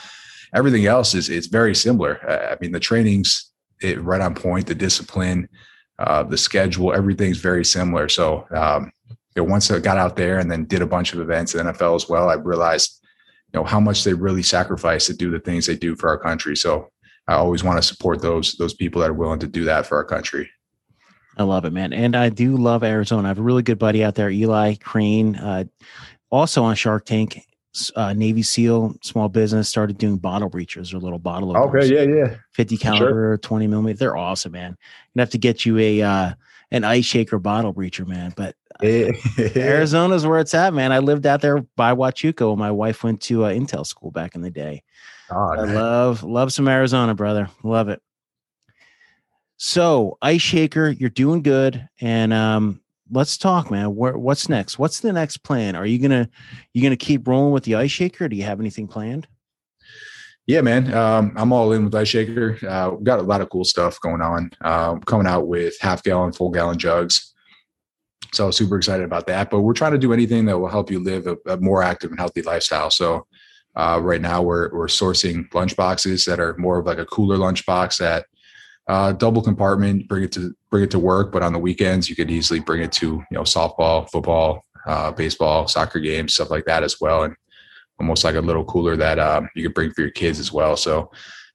everything 0.53 0.85
else 0.85 1.15
is, 1.15 1.29
is 1.29 1.47
very 1.47 1.73
similar. 1.73 2.19
I 2.29 2.55
mean, 2.61 2.71
the 2.71 2.79
trainings 2.79 3.51
it, 3.81 3.99
right 4.01 4.21
on 4.21 4.35
point, 4.35 4.67
the 4.67 4.75
discipline, 4.75 5.49
uh, 5.97 6.21
the 6.21 6.37
schedule, 6.37 6.93
everything's 6.93 7.39
very 7.39 7.65
similar. 7.65 8.09
So, 8.09 8.45
um, 8.51 8.91
you 9.35 9.43
know, 9.43 9.43
once 9.43 9.71
I 9.71 9.79
got 9.79 9.97
out 9.97 10.15
there 10.17 10.37
and 10.37 10.51
then 10.51 10.65
did 10.65 10.83
a 10.83 10.87
bunch 10.87 11.13
of 11.13 11.19
events 11.19 11.55
in 11.55 11.65
NFL 11.65 11.95
as 11.95 12.07
well, 12.07 12.29
I 12.29 12.35
realized, 12.35 13.03
you 13.53 13.59
know, 13.59 13.63
how 13.63 13.79
much 13.79 14.03
they 14.03 14.13
really 14.13 14.43
sacrifice 14.43 15.07
to 15.07 15.15
do 15.15 15.31
the 15.31 15.39
things 15.39 15.65
they 15.65 15.75
do 15.75 15.95
for 15.95 16.09
our 16.09 16.17
country. 16.19 16.55
So 16.55 16.91
I 17.27 17.33
always 17.33 17.63
want 17.63 17.77
to 17.77 17.87
support 17.87 18.21
those 18.21 18.53
those 18.53 18.73
people 18.73 19.01
that 19.01 19.09
are 19.09 19.13
willing 19.13 19.39
to 19.39 19.47
do 19.47 19.65
that 19.65 19.87
for 19.87 19.97
our 19.97 20.05
country. 20.05 20.49
I 21.37 21.43
love 21.43 21.65
it, 21.65 21.71
man. 21.71 21.93
And 21.93 22.15
I 22.15 22.29
do 22.29 22.57
love 22.57 22.83
Arizona. 22.83 23.27
I 23.27 23.29
have 23.29 23.39
a 23.39 23.43
really 23.43 23.61
good 23.61 23.77
buddy 23.77 24.03
out 24.03 24.15
there, 24.15 24.29
Eli 24.29 24.75
Crane, 24.75 25.35
uh, 25.35 25.65
also 26.31 26.63
on 26.63 26.75
Shark 26.75 27.05
Tank, 27.05 27.41
uh, 27.95 28.13
Navy 28.13 28.41
SEAL, 28.41 28.95
small 29.03 29.29
business, 29.29 29.69
started 29.69 29.97
doing 29.97 30.17
bottle 30.17 30.49
breachers 30.49 30.93
or 30.93 30.97
little 30.97 31.19
bottle 31.19 31.55
openers. 31.55 31.91
Okay, 31.91 31.95
yeah, 31.95 32.25
yeah. 32.25 32.35
50 32.53 32.77
caliber, 32.77 33.09
sure. 33.09 33.37
20 33.37 33.67
millimeter. 33.67 33.97
They're 33.97 34.17
awesome, 34.17 34.53
man. 34.53 34.75
You 35.13 35.19
have 35.19 35.29
to 35.29 35.37
get 35.37 35.65
you 35.65 35.77
a 35.77 36.01
uh, 36.01 36.33
an 36.71 36.83
ice 36.83 37.05
shaker 37.05 37.39
bottle 37.39 37.73
breacher, 37.73 38.05
man. 38.07 38.33
But 38.35 38.55
Arizona's 38.83 40.25
where 40.25 40.39
it's 40.39 40.53
at, 40.53 40.73
man. 40.73 40.91
I 40.91 40.99
lived 40.99 41.25
out 41.25 41.41
there 41.41 41.59
by 41.75 41.93
Huachuca 41.93 42.49
when 42.49 42.59
my 42.59 42.71
wife 42.71 43.03
went 43.03 43.21
to 43.21 43.45
uh, 43.45 43.51
Intel 43.51 43.85
school 43.85 44.11
back 44.11 44.35
in 44.35 44.41
the 44.41 44.51
day. 44.51 44.83
Oh, 45.29 45.53
I 45.57 45.63
love 45.63 46.23
love 46.23 46.53
some 46.53 46.67
Arizona, 46.67 47.13
brother. 47.13 47.49
Love 47.63 47.89
it. 47.89 48.01
So, 49.57 50.19
Ice 50.21 50.41
Shaker, 50.41 50.89
you're 50.89 51.09
doing 51.09 51.41
good, 51.41 51.89
and 51.99 52.31
um, 52.31 52.79
let's 53.11 53.37
talk, 53.37 53.71
man. 53.71 53.95
Where, 53.95 54.15
what's 54.15 54.49
next? 54.49 54.77
What's 54.77 54.99
the 54.99 55.11
next 55.11 55.37
plan? 55.37 55.75
Are 55.75 55.85
you 55.85 55.97
gonna 55.97 56.29
you 56.73 56.83
gonna 56.83 56.95
keep 56.95 57.27
rolling 57.27 57.53
with 57.53 57.63
the 57.63 57.73
Ice 57.73 57.89
Shaker? 57.89 58.27
do 58.29 58.35
you 58.35 58.43
have 58.43 58.59
anything 58.59 58.87
planned? 58.87 59.27
Yeah, 60.45 60.61
man. 60.61 60.93
Um, 60.93 61.33
I'm 61.35 61.51
all 61.51 61.71
in 61.71 61.85
with 61.85 61.95
Ice 61.95 62.07
Shaker. 62.07 62.59
Uh, 62.67 62.91
we've 62.91 63.03
got 63.03 63.17
a 63.17 63.23
lot 63.23 63.41
of 63.41 63.49
cool 63.49 63.65
stuff 63.65 63.99
going 63.99 64.21
on. 64.21 64.51
Uh, 64.61 64.95
coming 64.99 65.27
out 65.27 65.47
with 65.47 65.75
half 65.81 66.03
gallon, 66.03 66.33
full 66.33 66.51
gallon 66.51 66.77
jugs. 66.77 67.33
So 68.33 68.51
super 68.51 68.77
excited 68.77 69.05
about 69.05 69.25
that. 69.25 69.49
But 69.49 69.61
we're 69.61 69.73
trying 69.73 69.93
to 69.93 69.97
do 69.97 70.13
anything 70.13 70.45
that 70.45 70.59
will 70.59 70.67
help 70.67 70.91
you 70.91 70.99
live 70.99 71.25
a, 71.25 71.37
a 71.47 71.57
more 71.57 71.81
active 71.81 72.11
and 72.11 72.19
healthy 72.19 72.43
lifestyle. 72.43 72.91
So 72.91 73.25
uh, 73.75 73.99
right 74.03 74.21
now 74.21 74.43
we're 74.43 74.69
we're 74.71 74.87
sourcing 74.87 75.51
lunch 75.53 75.75
boxes 75.75 76.25
that 76.25 76.39
are 76.39 76.55
more 76.57 76.77
of 76.77 76.85
like 76.85 76.99
a 76.99 77.05
cooler 77.05 77.37
lunch 77.37 77.65
box 77.65 77.97
that 77.97 78.27
uh, 78.87 79.11
double 79.11 79.41
compartment, 79.41 80.07
bring 80.07 80.23
it 80.23 80.31
to 80.33 80.53
bring 80.71 80.83
it 80.83 80.91
to 80.91 80.99
work. 80.99 81.31
But 81.31 81.43
on 81.43 81.53
the 81.53 81.59
weekends, 81.59 82.09
you 82.09 82.15
could 82.15 82.31
easily 82.31 82.59
bring 82.59 82.81
it 82.81 82.91
to 82.93 83.07
you 83.07 83.25
know 83.31 83.41
softball, 83.41 84.09
football, 84.09 84.65
uh, 84.85 85.11
baseball, 85.11 85.67
soccer 85.67 85.99
games, 85.99 86.33
stuff 86.33 86.49
like 86.49 86.65
that 86.65 86.83
as 86.83 86.99
well. 86.99 87.23
And 87.23 87.35
almost 87.99 88.23
like 88.23 88.35
a 88.35 88.41
little 88.41 88.63
cooler 88.65 88.95
that 88.95 89.19
um, 89.19 89.49
you 89.55 89.63
could 89.63 89.73
bring 89.73 89.91
for 89.91 90.01
your 90.01 90.11
kids 90.11 90.39
as 90.39 90.53
well. 90.53 90.77
So 90.77 91.11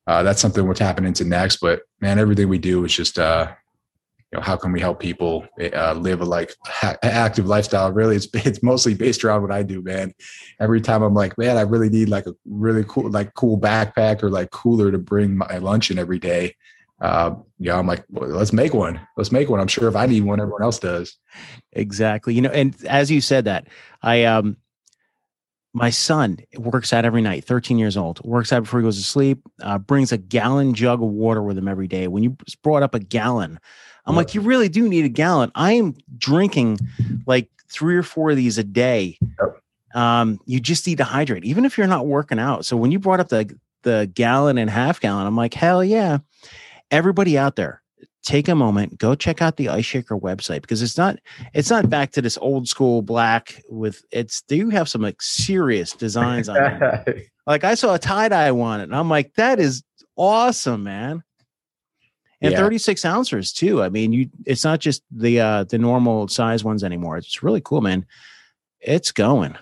uh, 0.06 0.22
that's 0.22 0.40
something 0.40 0.66
we're 0.66 0.74
tapping 0.74 1.06
into 1.06 1.24
next. 1.24 1.58
But 1.60 1.82
man, 2.00 2.18
everything 2.18 2.48
we 2.48 2.58
do 2.58 2.84
is 2.84 2.94
just 2.94 3.18
uh, 3.18 3.52
you 4.32 4.38
know, 4.38 4.42
how 4.42 4.56
can 4.56 4.72
we 4.72 4.80
help 4.80 4.98
people 4.98 5.46
uh, 5.74 5.92
live 5.92 6.22
a 6.22 6.24
like 6.24 6.54
ha- 6.64 6.96
active 7.02 7.46
lifestyle? 7.46 7.92
Really, 7.92 8.16
it's 8.16 8.28
it's 8.34 8.62
mostly 8.62 8.94
based 8.94 9.24
around 9.24 9.42
what 9.42 9.52
I 9.52 9.62
do, 9.62 9.82
man. 9.82 10.12
Every 10.60 10.80
time 10.80 11.02
I'm 11.02 11.14
like, 11.14 11.36
man, 11.36 11.56
I 11.56 11.62
really 11.62 11.90
need 11.90 12.08
like 12.08 12.26
a 12.26 12.34
really 12.46 12.84
cool, 12.88 13.10
like 13.10 13.34
cool 13.34 13.58
backpack 13.58 14.22
or 14.22 14.30
like 14.30 14.50
cooler 14.50 14.90
to 14.90 14.98
bring 14.98 15.36
my 15.36 15.58
lunch 15.58 15.90
in 15.90 15.98
every 15.98 16.18
day. 16.18 16.56
Uh, 17.02 17.34
yeah, 17.58 17.76
I'm 17.76 17.86
like, 17.86 18.04
well, 18.08 18.30
let's 18.30 18.52
make 18.52 18.72
one. 18.72 19.00
Let's 19.16 19.32
make 19.32 19.50
one. 19.50 19.60
I'm 19.60 19.68
sure 19.68 19.88
if 19.88 19.96
I 19.96 20.06
need 20.06 20.22
one, 20.22 20.40
everyone 20.40 20.62
else 20.62 20.78
does. 20.78 21.16
Exactly. 21.72 22.32
You 22.32 22.42
know, 22.42 22.50
and 22.50 22.74
as 22.86 23.10
you 23.10 23.20
said 23.20 23.44
that, 23.44 23.66
I 24.02 24.24
um, 24.24 24.56
my 25.74 25.90
son 25.90 26.38
works 26.56 26.92
out 26.92 27.04
every 27.04 27.22
night. 27.22 27.44
13 27.44 27.78
years 27.78 27.96
old, 27.96 28.24
works 28.24 28.52
out 28.52 28.62
before 28.62 28.80
he 28.80 28.84
goes 28.84 28.98
to 28.98 29.04
sleep. 29.04 29.42
Uh, 29.60 29.78
brings 29.78 30.12
a 30.12 30.18
gallon 30.18 30.74
jug 30.74 31.02
of 31.02 31.08
water 31.08 31.42
with 31.42 31.58
him 31.58 31.68
every 31.68 31.88
day. 31.88 32.08
When 32.08 32.22
you 32.22 32.36
brought 32.62 32.82
up 32.82 32.94
a 32.94 33.00
gallon 33.00 33.58
I'm 34.06 34.16
like, 34.16 34.34
you 34.34 34.40
really 34.40 34.68
do 34.68 34.88
need 34.88 35.04
a 35.04 35.08
gallon. 35.08 35.52
I 35.54 35.72
am 35.72 35.94
drinking 36.18 36.80
like 37.26 37.48
three 37.68 37.96
or 37.96 38.02
four 38.02 38.30
of 38.30 38.36
these 38.36 38.58
a 38.58 38.64
day. 38.64 39.18
Um, 39.94 40.40
you 40.46 40.60
just 40.60 40.86
need 40.86 40.98
to 40.98 41.04
hydrate, 41.04 41.44
even 41.44 41.64
if 41.64 41.78
you're 41.78 41.86
not 41.86 42.06
working 42.06 42.38
out. 42.38 42.64
So 42.64 42.76
when 42.76 42.90
you 42.90 42.98
brought 42.98 43.20
up 43.20 43.28
the 43.28 43.54
the 43.82 44.10
gallon 44.14 44.58
and 44.58 44.70
half 44.70 45.00
gallon, 45.00 45.26
I'm 45.26 45.36
like, 45.36 45.54
hell 45.54 45.84
yeah. 45.84 46.18
Everybody 46.92 47.36
out 47.36 47.56
there, 47.56 47.82
take 48.22 48.46
a 48.46 48.54
moment, 48.54 48.98
go 48.98 49.16
check 49.16 49.42
out 49.42 49.56
the 49.56 49.68
Ice 49.68 49.84
Shaker 49.84 50.16
website 50.16 50.60
because 50.60 50.82
it's 50.82 50.96
not 50.96 51.18
it's 51.54 51.70
not 51.70 51.90
back 51.90 52.12
to 52.12 52.22
this 52.22 52.38
old 52.38 52.68
school 52.68 53.02
black 53.02 53.60
with 53.68 54.04
it's 54.12 54.42
do 54.42 54.54
you 54.54 54.70
have 54.70 54.88
some 54.88 55.02
like 55.02 55.20
serious 55.20 55.92
designs 55.92 56.48
on 56.48 56.56
it. 56.58 57.26
like 57.46 57.64
I 57.64 57.74
saw 57.74 57.94
a 57.94 57.98
tie-dye 57.98 58.52
one 58.52 58.80
and 58.80 58.94
I'm 58.94 59.08
like, 59.08 59.34
that 59.34 59.58
is 59.58 59.82
awesome, 60.16 60.84
man 60.84 61.24
and 62.42 62.52
yeah. 62.52 62.58
36 62.58 63.04
ounces 63.04 63.52
too. 63.52 63.82
I 63.82 63.88
mean, 63.88 64.12
you 64.12 64.28
it's 64.44 64.64
not 64.64 64.80
just 64.80 65.02
the 65.10 65.40
uh 65.40 65.64
the 65.64 65.78
normal 65.78 66.28
size 66.28 66.64
ones 66.64 66.84
anymore. 66.84 67.16
It's 67.16 67.42
really 67.42 67.60
cool, 67.60 67.80
man. 67.80 68.04
It's 68.80 69.12
going. 69.12 69.56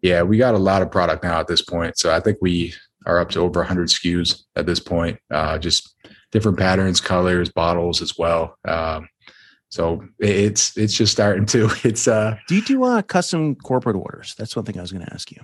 Yeah, 0.00 0.22
we 0.22 0.38
got 0.38 0.54
a 0.54 0.58
lot 0.58 0.82
of 0.82 0.90
product 0.90 1.22
now 1.22 1.38
at 1.38 1.48
this 1.48 1.62
point. 1.62 1.98
So 1.98 2.14
I 2.14 2.20
think 2.20 2.38
we 2.40 2.74
are 3.04 3.18
up 3.18 3.30
to 3.30 3.40
over 3.40 3.60
100 3.60 3.88
SKUs 3.88 4.42
at 4.56 4.66
this 4.66 4.80
point. 4.80 5.18
Uh, 5.30 5.58
just 5.58 5.94
different 6.32 6.58
patterns, 6.58 7.00
colors, 7.00 7.50
bottles 7.50 8.02
as 8.02 8.16
well. 8.18 8.56
Um, 8.66 9.08
so 9.68 10.04
it's 10.18 10.76
it's 10.76 10.94
just 10.94 11.12
starting 11.12 11.46
to. 11.46 11.70
It's 11.84 12.08
uh. 12.08 12.36
Do 12.48 12.54
you 12.54 12.62
do 12.62 12.84
uh, 12.84 13.02
custom 13.02 13.56
corporate 13.56 13.96
orders? 13.96 14.34
That's 14.38 14.54
one 14.54 14.64
thing 14.64 14.78
I 14.78 14.82
was 14.82 14.92
going 14.92 15.04
to 15.04 15.12
ask 15.12 15.30
you. 15.30 15.40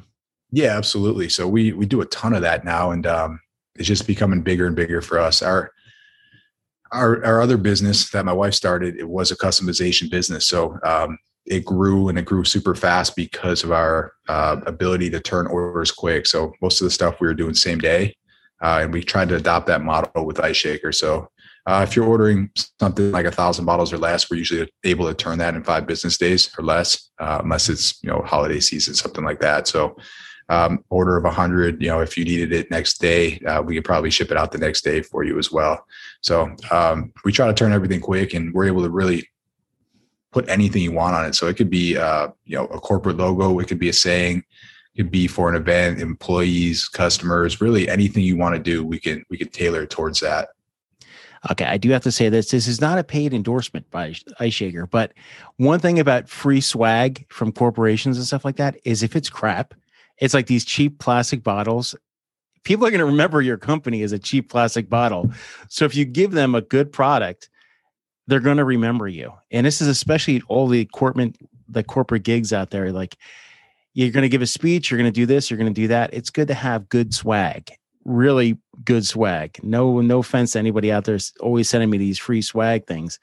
Yeah, 0.50 0.76
absolutely. 0.76 1.28
So 1.28 1.48
we 1.48 1.72
we 1.72 1.86
do 1.86 2.00
a 2.00 2.06
ton 2.06 2.34
of 2.34 2.42
that 2.42 2.64
now, 2.64 2.90
and 2.90 3.06
um, 3.06 3.40
it's 3.76 3.88
just 3.88 4.06
becoming 4.06 4.42
bigger 4.42 4.66
and 4.66 4.76
bigger 4.76 5.00
for 5.00 5.18
us. 5.18 5.42
Our 5.42 5.72
our, 6.92 7.24
our 7.24 7.40
other 7.40 7.56
business 7.56 8.10
that 8.10 8.24
my 8.24 8.32
wife 8.32 8.54
started, 8.54 8.96
it 8.96 9.08
was 9.08 9.30
a 9.30 9.36
customization 9.36 10.10
business. 10.10 10.46
So 10.46 10.78
um, 10.84 11.18
it 11.46 11.64
grew 11.64 12.08
and 12.08 12.18
it 12.18 12.24
grew 12.24 12.44
super 12.44 12.74
fast 12.74 13.16
because 13.16 13.64
of 13.64 13.72
our 13.72 14.12
uh, 14.28 14.60
ability 14.66 15.10
to 15.10 15.20
turn 15.20 15.46
orders 15.46 15.90
quick. 15.90 16.26
So 16.26 16.52
most 16.60 16.80
of 16.80 16.84
the 16.84 16.90
stuff 16.90 17.20
we 17.20 17.26
were 17.26 17.34
doing 17.34 17.54
same 17.54 17.78
day. 17.78 18.14
Uh, 18.62 18.80
and 18.82 18.92
we 18.92 19.02
tried 19.02 19.28
to 19.28 19.36
adopt 19.36 19.66
that 19.66 19.82
model 19.82 20.24
with 20.24 20.40
Ice 20.40 20.56
Shaker. 20.56 20.92
So 20.92 21.28
uh, 21.66 21.84
if 21.86 21.94
you're 21.94 22.06
ordering 22.06 22.50
something 22.78 23.12
like 23.12 23.26
a 23.26 23.30
thousand 23.30 23.64
bottles 23.64 23.92
or 23.92 23.98
less, 23.98 24.30
we're 24.30 24.36
usually 24.36 24.70
able 24.84 25.06
to 25.08 25.14
turn 25.14 25.38
that 25.38 25.54
in 25.54 25.62
five 25.62 25.86
business 25.86 26.16
days 26.16 26.50
or 26.58 26.64
less, 26.64 27.10
uh, 27.18 27.40
unless 27.42 27.68
it's 27.68 28.02
you 28.02 28.10
know 28.10 28.22
holiday 28.24 28.60
season, 28.60 28.94
something 28.94 29.24
like 29.24 29.40
that. 29.40 29.68
So 29.68 29.96
um, 30.48 30.84
order 30.90 31.16
of 31.16 31.24
a 31.24 31.28
100 31.28 31.80
you 31.80 31.88
know 31.88 32.00
if 32.00 32.16
you 32.18 32.24
needed 32.24 32.52
it 32.52 32.70
next 32.70 33.00
day 33.00 33.38
uh, 33.40 33.62
we 33.62 33.74
could 33.74 33.84
probably 33.84 34.10
ship 34.10 34.30
it 34.30 34.36
out 34.36 34.52
the 34.52 34.58
next 34.58 34.82
day 34.82 35.00
for 35.00 35.24
you 35.24 35.38
as 35.38 35.50
well 35.50 35.86
so 36.20 36.54
um, 36.70 37.12
we 37.24 37.32
try 37.32 37.46
to 37.46 37.54
turn 37.54 37.72
everything 37.72 38.00
quick 38.00 38.34
and 38.34 38.52
we're 38.52 38.66
able 38.66 38.82
to 38.82 38.90
really 38.90 39.26
put 40.30 40.48
anything 40.48 40.82
you 40.82 40.92
want 40.92 41.14
on 41.14 41.24
it 41.24 41.34
so 41.34 41.46
it 41.46 41.56
could 41.56 41.70
be 41.70 41.96
uh, 41.96 42.28
you 42.44 42.56
know 42.56 42.66
a 42.66 42.80
corporate 42.80 43.16
logo 43.16 43.58
it 43.60 43.68
could 43.68 43.78
be 43.78 43.88
a 43.88 43.92
saying 43.92 44.42
could 44.96 45.10
be 45.10 45.26
for 45.26 45.48
an 45.48 45.54
event 45.54 46.00
employees 46.00 46.88
customers 46.88 47.60
really 47.60 47.88
anything 47.88 48.22
you 48.22 48.36
want 48.36 48.54
to 48.54 48.60
do 48.60 48.84
we 48.84 48.98
can 48.98 49.24
we 49.30 49.38
can 49.38 49.48
tailor 49.48 49.86
towards 49.86 50.20
that 50.20 50.48
Okay, 51.50 51.64
I 51.64 51.76
do 51.76 51.90
have 51.90 52.04
to 52.04 52.12
say 52.12 52.28
this. 52.28 52.50
This 52.50 52.68
is 52.68 52.80
not 52.80 52.98
a 52.98 53.04
paid 53.04 53.34
endorsement 53.34 53.90
by 53.90 54.14
Ice 54.38 54.62
but 54.90 55.12
one 55.56 55.80
thing 55.80 55.98
about 55.98 56.28
free 56.28 56.60
swag 56.60 57.26
from 57.30 57.50
corporations 57.50 58.16
and 58.16 58.24
stuff 58.24 58.44
like 58.44 58.56
that 58.56 58.76
is 58.84 59.02
if 59.02 59.16
it's 59.16 59.28
crap, 59.28 59.74
it's 60.18 60.34
like 60.34 60.46
these 60.46 60.64
cheap 60.64 61.00
plastic 61.00 61.42
bottles. 61.42 61.96
People 62.62 62.86
are 62.86 62.90
going 62.90 63.00
to 63.00 63.06
remember 63.06 63.42
your 63.42 63.56
company 63.56 64.02
as 64.02 64.12
a 64.12 64.20
cheap 64.20 64.50
plastic 64.50 64.88
bottle. 64.88 65.32
So 65.68 65.84
if 65.84 65.96
you 65.96 66.04
give 66.04 66.30
them 66.30 66.54
a 66.54 66.60
good 66.60 66.92
product, 66.92 67.48
they're 68.28 68.38
going 68.38 68.58
to 68.58 68.64
remember 68.64 69.08
you. 69.08 69.32
And 69.50 69.66
this 69.66 69.80
is 69.80 69.88
especially 69.88 70.42
all 70.46 70.68
the 70.68 70.84
corporate 70.86 71.36
the 71.68 71.82
corporate 71.82 72.22
gigs 72.22 72.52
out 72.52 72.70
there. 72.70 72.92
Like 72.92 73.16
you're 73.94 74.10
going 74.10 74.22
to 74.22 74.28
give 74.28 74.42
a 74.42 74.46
speech, 74.46 74.90
you're 74.90 74.98
going 74.98 75.12
to 75.12 75.20
do 75.20 75.26
this, 75.26 75.50
you're 75.50 75.58
going 75.58 75.72
to 75.72 75.80
do 75.80 75.88
that. 75.88 76.12
It's 76.12 76.30
good 76.30 76.48
to 76.48 76.54
have 76.54 76.88
good 76.88 77.12
swag, 77.12 77.70
really 78.04 78.58
good 78.84 79.06
swag. 79.06 79.58
No, 79.62 80.00
no 80.00 80.20
offense 80.20 80.52
to 80.52 80.58
anybody 80.58 80.90
out 80.90 81.04
there 81.04 81.18
always 81.40 81.68
sending 81.68 81.90
me 81.90 81.98
these 81.98 82.18
free 82.18 82.42
swag 82.42 82.86
things, 82.86 83.18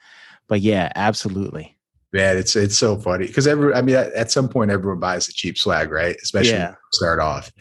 but 0.48 0.60
yeah, 0.60 0.92
absolutely. 0.94 1.76
Man, 2.12 2.36
it's 2.36 2.56
it's 2.56 2.76
so 2.76 2.96
funny 2.96 3.28
because 3.28 3.46
every 3.46 3.72
I 3.72 3.82
mean 3.82 3.94
at, 3.94 4.12
at, 4.14 4.32
some 4.32 4.48
point 4.48 4.72
everyone 4.72 4.98
buys 4.98 5.28
the 5.28 5.32
cheap 5.32 5.56
swag, 5.56 5.92
right? 5.92 6.16
Especially 6.20 6.54
yeah. 6.54 6.74
start 6.92 7.20
off, 7.20 7.52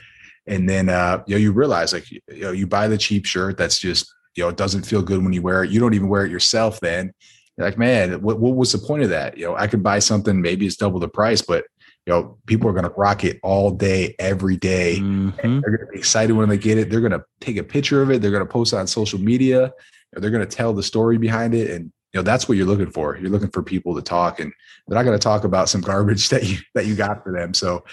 and 0.47 0.67
then 0.67 0.89
uh, 0.89 1.21
you 1.27 1.35
know 1.35 1.39
you 1.39 1.51
realize 1.51 1.93
like 1.93 2.09
you 2.09 2.19
know 2.27 2.51
you 2.51 2.65
buy 2.65 2.87
the 2.87 2.97
cheap 2.97 3.27
shirt 3.27 3.57
that's 3.57 3.77
just 3.77 4.11
you 4.35 4.43
know 4.43 4.49
it 4.49 4.57
doesn't 4.57 4.87
feel 4.87 5.03
good 5.03 5.23
when 5.23 5.33
you 5.33 5.43
wear 5.43 5.63
it. 5.63 5.69
You 5.69 5.79
don't 5.79 5.93
even 5.93 6.09
wear 6.09 6.25
it 6.25 6.31
yourself. 6.31 6.79
Then 6.79 7.13
you're 7.57 7.67
like, 7.67 7.77
man, 7.77 8.23
what 8.23 8.39
what 8.39 8.55
was 8.55 8.71
the 8.71 8.79
point 8.79 9.03
of 9.03 9.09
that? 9.09 9.37
You 9.37 9.45
know, 9.45 9.55
I 9.55 9.67
could 9.67 9.83
buy 9.83 9.99
something 9.99 10.41
maybe 10.41 10.65
it's 10.65 10.77
double 10.77 10.99
the 10.99 11.07
price, 11.07 11.43
but 11.43 11.65
you 12.05 12.13
know 12.13 12.37
people 12.45 12.69
are 12.69 12.73
going 12.73 12.85
to 12.85 12.93
rock 12.97 13.23
it 13.23 13.39
all 13.43 13.71
day, 13.71 14.15
every 14.19 14.57
day. 14.57 14.97
Mm-hmm. 14.99 15.59
They're 15.59 15.77
going 15.77 15.87
to 15.87 15.91
be 15.91 15.99
excited 15.99 16.33
when 16.33 16.49
they 16.49 16.57
get 16.57 16.77
it. 16.77 16.89
They're 16.89 17.01
going 17.01 17.11
to 17.11 17.23
take 17.39 17.57
a 17.57 17.63
picture 17.63 18.01
of 18.01 18.11
it. 18.11 18.21
They're 18.21 18.31
going 18.31 18.45
to 18.45 18.51
post 18.51 18.73
it 18.73 18.77
on 18.77 18.87
social 18.87 19.19
media. 19.19 19.73
They're 20.13 20.31
going 20.31 20.47
to 20.47 20.55
tell 20.55 20.73
the 20.73 20.83
story 20.83 21.17
behind 21.17 21.53
it, 21.53 21.69
and 21.71 21.91
you 22.13 22.19
know 22.19 22.23
that's 22.23 22.49
what 22.49 22.57
you're 22.57 22.65
looking 22.65 22.89
for 22.89 23.17
you're 23.17 23.29
looking 23.29 23.49
for 23.49 23.61
people 23.61 23.95
to 23.95 24.01
talk 24.01 24.39
and 24.39 24.51
they're 24.87 24.97
not 24.97 25.03
going 25.03 25.17
to 25.17 25.23
talk 25.23 25.43
about 25.43 25.69
some 25.69 25.81
garbage 25.89 26.29
that 26.29 26.43
you 26.43 26.57
that 26.73 26.85
you 26.85 26.95
got 26.95 27.23
for 27.23 27.31
them 27.31 27.53
so 27.53 27.83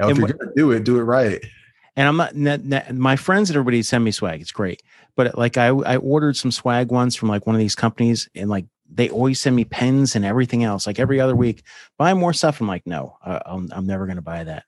you 0.00 0.06
know, 0.06 0.08
if 0.10 0.18
you're 0.18 0.28
going 0.28 0.48
to 0.48 0.54
do 0.56 0.72
it 0.72 0.84
do 0.84 0.98
it 0.98 1.02
right 1.02 1.44
and 1.96 2.08
i'm 2.08 2.16
not 2.16 2.94
my 2.94 3.16
friends 3.16 3.50
and 3.50 3.56
everybody 3.56 3.82
send 3.82 4.04
me 4.04 4.10
swag 4.10 4.40
it's 4.40 4.52
great 4.52 4.82
but 5.14 5.36
like 5.36 5.56
i 5.56 5.68
i 5.68 5.96
ordered 5.98 6.36
some 6.36 6.50
swag 6.50 6.90
once 6.90 7.14
from 7.14 7.28
like 7.28 7.46
one 7.46 7.54
of 7.54 7.60
these 7.60 7.74
companies 7.74 8.28
and 8.34 8.48
like 8.48 8.66
they 8.92 9.08
always 9.10 9.40
send 9.40 9.56
me 9.56 9.64
pens 9.64 10.16
and 10.16 10.24
everything 10.24 10.64
else 10.64 10.86
like 10.86 10.98
every 10.98 11.20
other 11.20 11.36
week 11.36 11.62
buy 11.98 12.14
more 12.14 12.32
stuff 12.32 12.60
i'm 12.60 12.68
like 12.68 12.86
no 12.86 13.16
i'm, 13.22 13.68
I'm 13.72 13.86
never 13.86 14.06
going 14.06 14.16
to 14.16 14.22
buy 14.22 14.44
that 14.44 14.64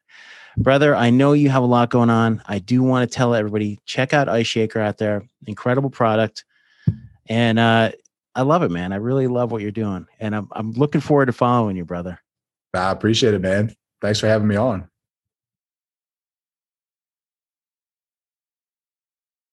brother 0.56 0.94
i 0.94 1.10
know 1.10 1.32
you 1.32 1.50
have 1.50 1.62
a 1.62 1.66
lot 1.66 1.90
going 1.90 2.10
on 2.10 2.42
i 2.46 2.58
do 2.58 2.82
want 2.82 3.08
to 3.08 3.14
tell 3.14 3.34
everybody 3.34 3.78
check 3.86 4.12
out 4.12 4.28
ice 4.28 4.46
shaker 4.46 4.80
out 4.80 4.98
there 4.98 5.24
incredible 5.46 5.90
product 5.90 6.44
and 7.28 7.58
uh 7.58 7.90
I 8.34 8.42
love 8.42 8.62
it, 8.62 8.70
man. 8.70 8.92
I 8.92 8.96
really 8.96 9.26
love 9.26 9.50
what 9.50 9.62
you're 9.62 9.72
doing, 9.72 10.06
and 10.20 10.36
I'm 10.36 10.48
I'm 10.52 10.70
looking 10.72 11.00
forward 11.00 11.26
to 11.26 11.32
following 11.32 11.76
you, 11.76 11.84
brother. 11.84 12.20
I 12.72 12.92
appreciate 12.92 13.34
it, 13.34 13.40
man. 13.40 13.74
Thanks 14.00 14.20
for 14.20 14.28
having 14.28 14.46
me 14.46 14.54
on. 14.54 14.88